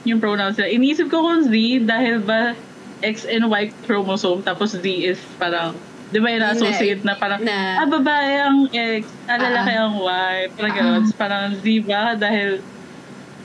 [0.04, 0.70] yung pronouns nila.
[0.72, 1.52] Iniisip ko kung Z
[1.84, 2.54] dahil ba
[3.02, 5.74] X and Y chromosome, tapos Z is parang,
[6.12, 9.84] di ba yung associate na parang, Na- ah, babae ang X, ah, lalaki Ah.
[9.84, 10.78] ang Y, parang Ah.
[10.78, 11.03] gano'n.
[11.16, 12.49] Parang Z ba dahil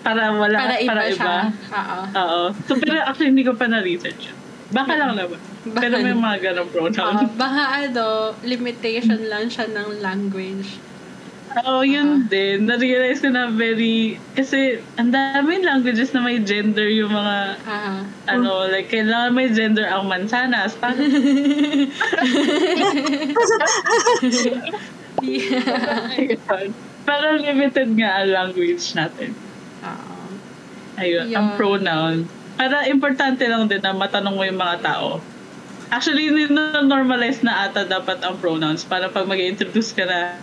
[0.02, 1.36] para wala, Para iba para siya.
[1.50, 1.98] Oo.
[2.14, 2.42] Oo.
[2.66, 4.36] So, pero actually, hindi ko pa na-research yun.
[4.66, 5.38] Baka lang naman.
[5.66, 7.14] Baka Pero may mga ganong pronoun.
[7.16, 8.06] Oo, baka ano,
[8.42, 10.78] limitation lang siya ng language.
[11.56, 12.68] Oo, yun din.
[12.68, 14.20] Na-realize ko na very...
[14.36, 17.36] Kasi, ang daming languages na may gender yung mga...
[17.64, 18.04] Ah.
[18.28, 20.76] Ano, like, kailangan may gender ang mansanas.
[20.76, 21.00] Parang,
[25.24, 26.36] yeah.
[27.08, 29.32] parang limited nga ang language natin.
[29.80, 30.16] Oo.
[31.00, 31.40] Ayun, Yeah.
[31.40, 32.28] ang pronoun.
[32.56, 35.24] Para importante lang din na matanong mo yung mga tao.
[35.88, 36.28] Actually,
[36.84, 40.36] normalize na ata dapat ang pronouns para pag mag introduce ka na,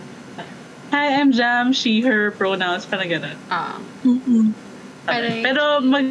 [0.94, 3.34] Hi, I'm Jam, she, her, pronouns, parang ganun.
[3.50, 3.82] Ah.
[5.02, 6.06] Parang- Pero mag,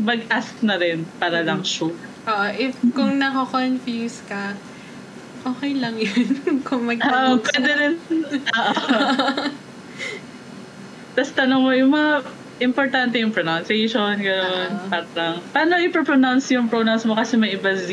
[0.00, 1.92] mag-ask na rin para lang sure.
[2.24, 4.56] Oo, if kung nako-confuse ka,
[5.44, 6.64] okay lang yun.
[6.64, 7.94] kung Oo, magtanong pwede rin.
[8.48, 8.72] Oo.
[11.12, 12.12] Tapos tanong mo yung mga
[12.60, 14.70] importante yung pronunciation, gano'n.
[14.72, 14.88] Oo.
[14.88, 17.92] Parang, paano i-pronounce yung pronouns mo kasi may iba Z,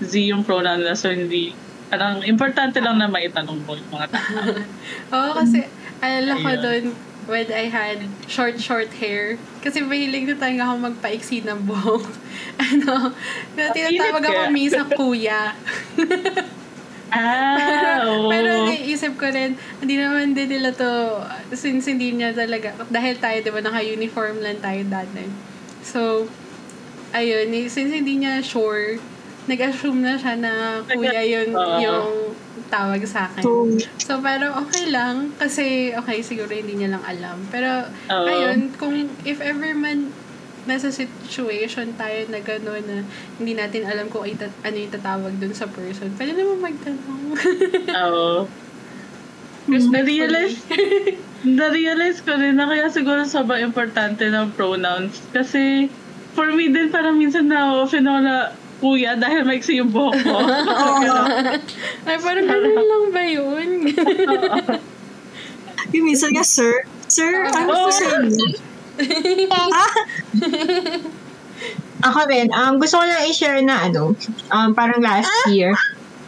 [0.00, 1.52] Z yung pronoun na, so hindi,
[1.90, 4.38] parang importante lang na maitanong mo yung mga tao.
[5.18, 5.66] Oo, kasi
[5.98, 6.84] alala ko doon
[7.26, 9.36] when I had short, short hair.
[9.60, 12.06] Kasi mahilig na talaga ako magpaiksi ng buhok.
[12.70, 13.12] ano,
[13.58, 15.52] na tinatawag ako minsan kuya.
[17.10, 18.30] ah, oo.
[18.30, 21.22] Pero naisip ko rin, hindi naman din nila to,
[21.52, 25.26] since hindi niya talaga, dahil tayo, di ba, naka-uniform lang tayo dati.
[25.82, 26.30] So,
[27.10, 29.02] ayun, since hindi niya sure,
[29.46, 30.52] nag-assume na siya na
[30.84, 31.78] kuya yun Oo.
[31.78, 32.08] yung
[32.68, 33.42] tawag sa akin.
[33.42, 33.66] So,
[33.98, 35.34] So, parang okay lang.
[35.36, 37.38] Kasi, okay, siguro hindi niya lang alam.
[37.48, 38.26] Pero, Oo.
[38.26, 40.10] ayun, kung if ever man
[40.68, 42.96] nasa situation tayo na gano'n na
[43.40, 47.22] hindi natin alam kung ita- ano yung tatawag dun sa person, pwede naman magtanong.
[48.06, 48.44] Oo.
[49.66, 50.60] Na-realize,
[51.58, 55.16] na-realize ko rin na kaya siguro sobrang importante ng pronouns.
[55.32, 55.88] Kasi,
[56.34, 58.34] for me din, parang minsan na-offend ako na,
[58.80, 60.36] kuya, dahil maiksi yung buhok ko.
[62.08, 63.68] Ay, parang ganun lang ba yun?
[65.92, 68.46] yung minsan nga, sir, sir, ano po sa inyo?
[69.52, 69.92] ah,
[72.00, 74.16] Ako rin, um, gusto ko lang i-share na ano,
[74.48, 75.76] um, parang last year,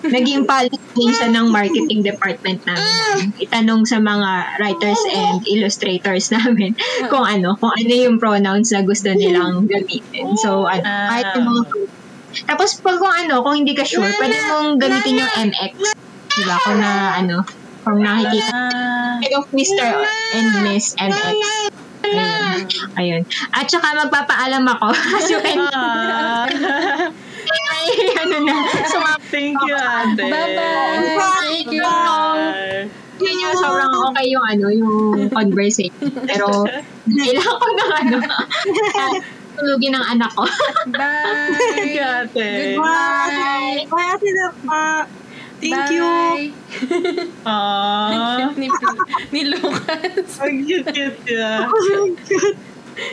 [0.05, 0.77] naging policy
[1.09, 3.33] siya ng marketing department namin.
[3.39, 6.77] Itanong sa mga writers and illustrators namin
[7.09, 10.37] kung ano, kung ano yung pronouns na gusto nilang gamitin.
[10.37, 11.09] So, ano, Ah.
[11.09, 11.63] kahit yung mga
[12.49, 15.73] tapos pag kung ano, kung hindi ka sure, pwede mong gamitin yung MX.
[16.33, 16.57] Diba?
[16.65, 17.45] Kung na, ano,
[17.83, 18.57] kung nakikita
[19.37, 20.07] of Mr.
[20.35, 21.73] and Miss MX.
[22.03, 22.61] Ayun.
[22.99, 23.23] Ayun.
[23.55, 24.89] At saka magpapaalam ako.
[25.17, 26.45] Kasi when, ah.
[27.73, 27.87] ay,
[28.21, 28.55] ano na,
[28.91, 30.25] sumama Thank you, ate.
[30.29, 30.99] Bye-bye!
[31.47, 31.83] Thank you!
[31.83, 32.91] Bye.
[33.23, 35.95] yun yung sobrang okay yung ano, yung conversation.
[36.27, 36.67] Pero,
[37.07, 38.17] kailangan ko ng ano,
[39.57, 40.45] tulugin ng anak ko.
[40.45, 42.27] You, Bye!
[42.27, 42.49] ate.
[42.77, 43.87] Goodbye!
[43.87, 44.85] Bye, Ate Lapa.
[45.63, 46.03] Thank you.
[46.03, 46.51] Bye!
[47.47, 48.51] Aww.
[48.61, 48.67] ni,
[49.31, 50.43] ni Lucas.
[50.43, 51.71] Ang cute-cute niya.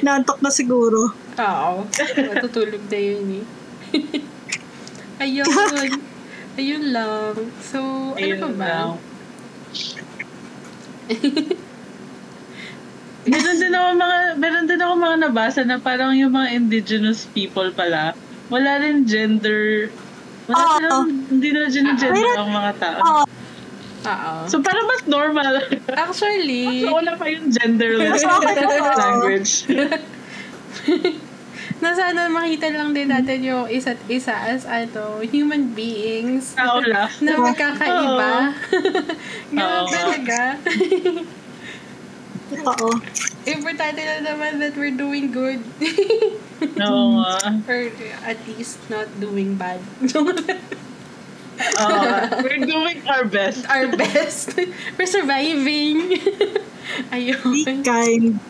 [0.01, 1.13] Nantok na siguro.
[1.39, 1.73] Oo.
[2.25, 3.45] Matutulog na yun eh.
[5.23, 5.45] Ayun.
[6.59, 7.35] Ayun lang.
[7.63, 7.79] So,
[8.15, 8.65] ano Ayun pa ba?
[8.67, 8.91] lang.
[13.29, 17.69] Meron din ako mga, meron din ako mga nabasa na parang yung mga indigenous people
[17.71, 18.13] pala,
[18.49, 19.89] wala rin gender,
[20.45, 20.75] wala Oo.
[20.75, 22.99] silang, hindi na gender Meron- ang mga tao.
[22.99, 23.23] Oo.
[23.99, 24.33] Oo.
[24.47, 25.53] So parang mas normal.
[25.91, 29.51] Actually, so wala pa yung genderless Mas language.
[31.79, 37.07] na sana makita lang din natin yung isa't isa as ano, human beings Tao lang.
[37.23, 38.31] na magkakaiba.
[39.51, 40.39] Ganun talaga.
[42.57, 42.89] Oo.
[43.45, 45.61] Importante lang naman that we're doing good.
[46.83, 47.37] Oo nga.
[47.69, 47.79] Or
[48.25, 49.79] at least not doing bad.
[50.01, 50.47] Oo nga.
[52.41, 53.67] We're doing our best.
[53.69, 54.55] Our best.
[54.97, 56.19] we're surviving.
[57.13, 57.85] Be Ayun.
[57.85, 58.41] kind.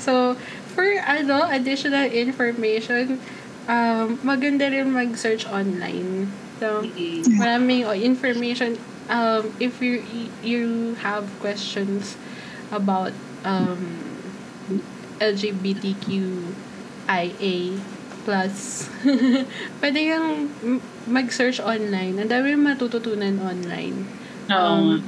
[0.00, 0.34] So,
[0.72, 3.20] for ano, additional information,
[3.68, 6.32] um, maganda rin mag-search online.
[6.58, 6.82] So,
[7.38, 8.80] maraming oh, information.
[9.04, 10.00] Um, if you
[10.40, 12.16] you have questions
[12.72, 13.12] about
[13.44, 13.80] um,
[15.20, 16.34] LGBTQIA
[18.24, 18.88] Plus.
[19.84, 20.48] Pwede kang
[21.04, 22.16] mag-search online.
[22.16, 24.08] Ang dami matututunan online.
[24.48, 25.04] Um,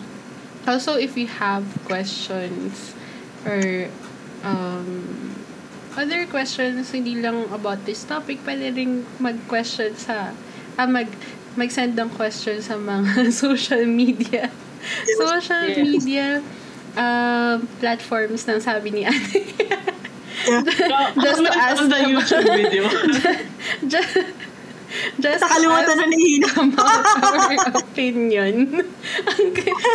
[0.66, 2.90] Also, if you have questions
[3.46, 3.86] or
[4.42, 5.30] um,
[5.94, 10.34] other questions, hindi lang about this topic, pwede rin mag-question sa,
[10.74, 11.06] ah, mag,
[11.54, 14.50] mag-send ng questions sa mga social media.
[15.14, 15.78] social Yes.
[15.78, 16.26] media
[16.96, 19.44] um, platforms ng sabi ni Ate.
[20.46, 22.84] Just to ask the YouTube video.
[23.92, 24.14] just,
[25.18, 26.50] just Nakalimutan na ni Hina.
[26.70, 28.54] about our opinion.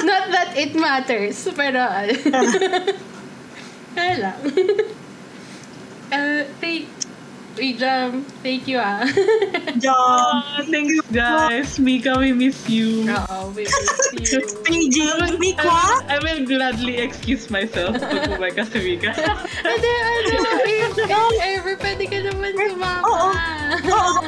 [0.04, 1.82] Not that it matters, pero
[3.96, 4.40] kaya lang.
[6.12, 6.92] Uh, thank,
[7.58, 9.04] wait, Jam, thank you ah.
[9.76, 9.92] Diyan.
[9.92, 11.80] oh, thanks guys.
[11.80, 13.08] Mika, we miss you.
[13.10, 14.40] Oo, we miss you.
[14.66, 14.96] PG,
[15.40, 16.06] Mikwa?
[16.08, 19.12] I will gladly excuse myself pag bumay ka si Mika.
[19.68, 20.36] Hindi, ano,
[20.68, 23.08] if, if ever, pwede ka naman sumama.
[23.08, 23.30] Oo.
[23.90, 24.20] Oo.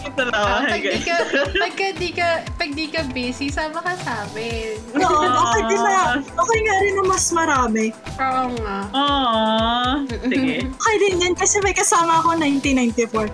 [0.00, 0.68] Ito na Ah, ako.
[0.68, 1.16] pag di ka,
[1.52, 4.78] pagka di ka, pag di ka busy, sama ka sa amin.
[4.94, 5.98] Oo, okay din na.
[6.18, 7.86] Okay nga rin na mas marami.
[8.14, 8.78] Oo nga.
[8.90, 9.94] Aww.
[10.24, 10.56] Sige.
[10.78, 13.28] Okay din yan kasi may kasama ako 1994.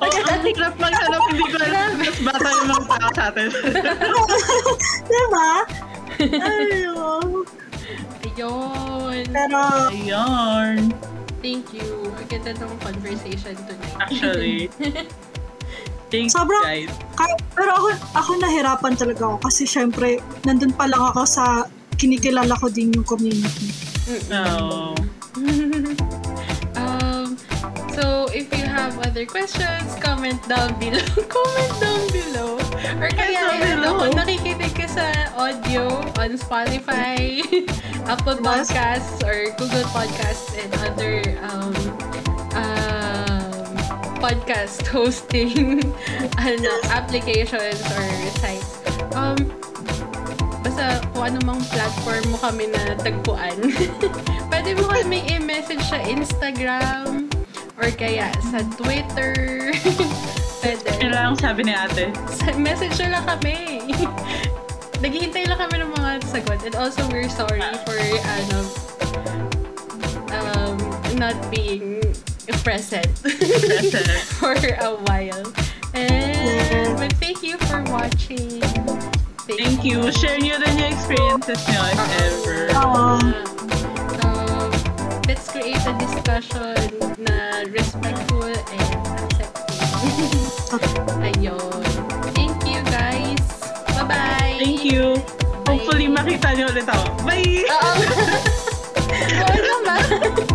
[0.00, 1.20] Oh, ang hirap maghanap.
[1.28, 1.90] Hindi ko alam.
[1.94, 3.48] Mas bata yung mga tao sa atin.
[5.10, 5.50] diba?
[6.18, 7.28] Ayun.
[8.22, 9.24] Ayun.
[9.28, 9.60] Pero,
[9.92, 10.76] Ayun.
[11.40, 11.88] Thank you.
[12.10, 13.96] Ang ganda ng conversation tonight.
[13.98, 14.68] Actually.
[16.10, 16.90] Thanks, Sobrang- guys.
[17.14, 17.88] kaya, pero ako,
[18.18, 23.06] ako nahirapan talaga ako kasi syempre, nandun pa lang ako sa kinikilala ko din yung
[23.06, 23.70] community.
[24.34, 24.98] Oh.
[26.80, 27.38] um,
[27.94, 30.98] so, if you have other questions, comment down below.
[31.34, 32.58] comment down below.
[32.98, 35.06] Or kaya, ano, kung nakikinig ka sa
[35.38, 37.38] audio on Spotify,
[38.10, 38.42] Apple.
[38.42, 41.70] Podcasts, or Google Podcasts, and other um,
[44.30, 45.82] podcast hosting
[46.38, 48.06] ano, applications or
[48.38, 48.78] sites.
[49.18, 49.34] Um,
[50.62, 53.58] basta kung anumang platform mo kami na tagpuan.
[54.54, 57.26] Pwede mo kami i-message sa Instagram
[57.74, 59.34] or kaya sa Twitter.
[60.62, 60.86] Pwede.
[61.02, 62.14] Yun lang ang sabi ni ate.
[62.30, 63.82] Sa- message nyo lang kami.
[65.02, 66.60] Naghihintay lang kami ng mga sagot.
[66.62, 68.58] And also, we're sorry for, ano,
[70.30, 70.76] um,
[71.18, 71.98] not being
[72.62, 74.18] present Present.
[74.38, 75.46] for a while.
[75.94, 78.60] And, but thank you for watching.
[79.50, 80.12] Thank you.
[80.14, 82.60] Share nyo rin yung experiences nyo if ever.
[82.78, 83.34] Um,
[84.22, 84.70] Um,
[85.26, 86.78] let's create a discussion
[87.18, 90.38] na respectful and accepting.
[91.18, 91.82] Ayun.
[92.32, 93.42] Thank you, guys.
[93.98, 94.62] Bye-bye.
[94.62, 95.18] Thank you.
[95.66, 97.06] Hopefully makita nyo ulit ako.
[97.26, 97.66] Bye!
[97.66, 97.90] Oo.
[99.42, 100.46] Oo naman.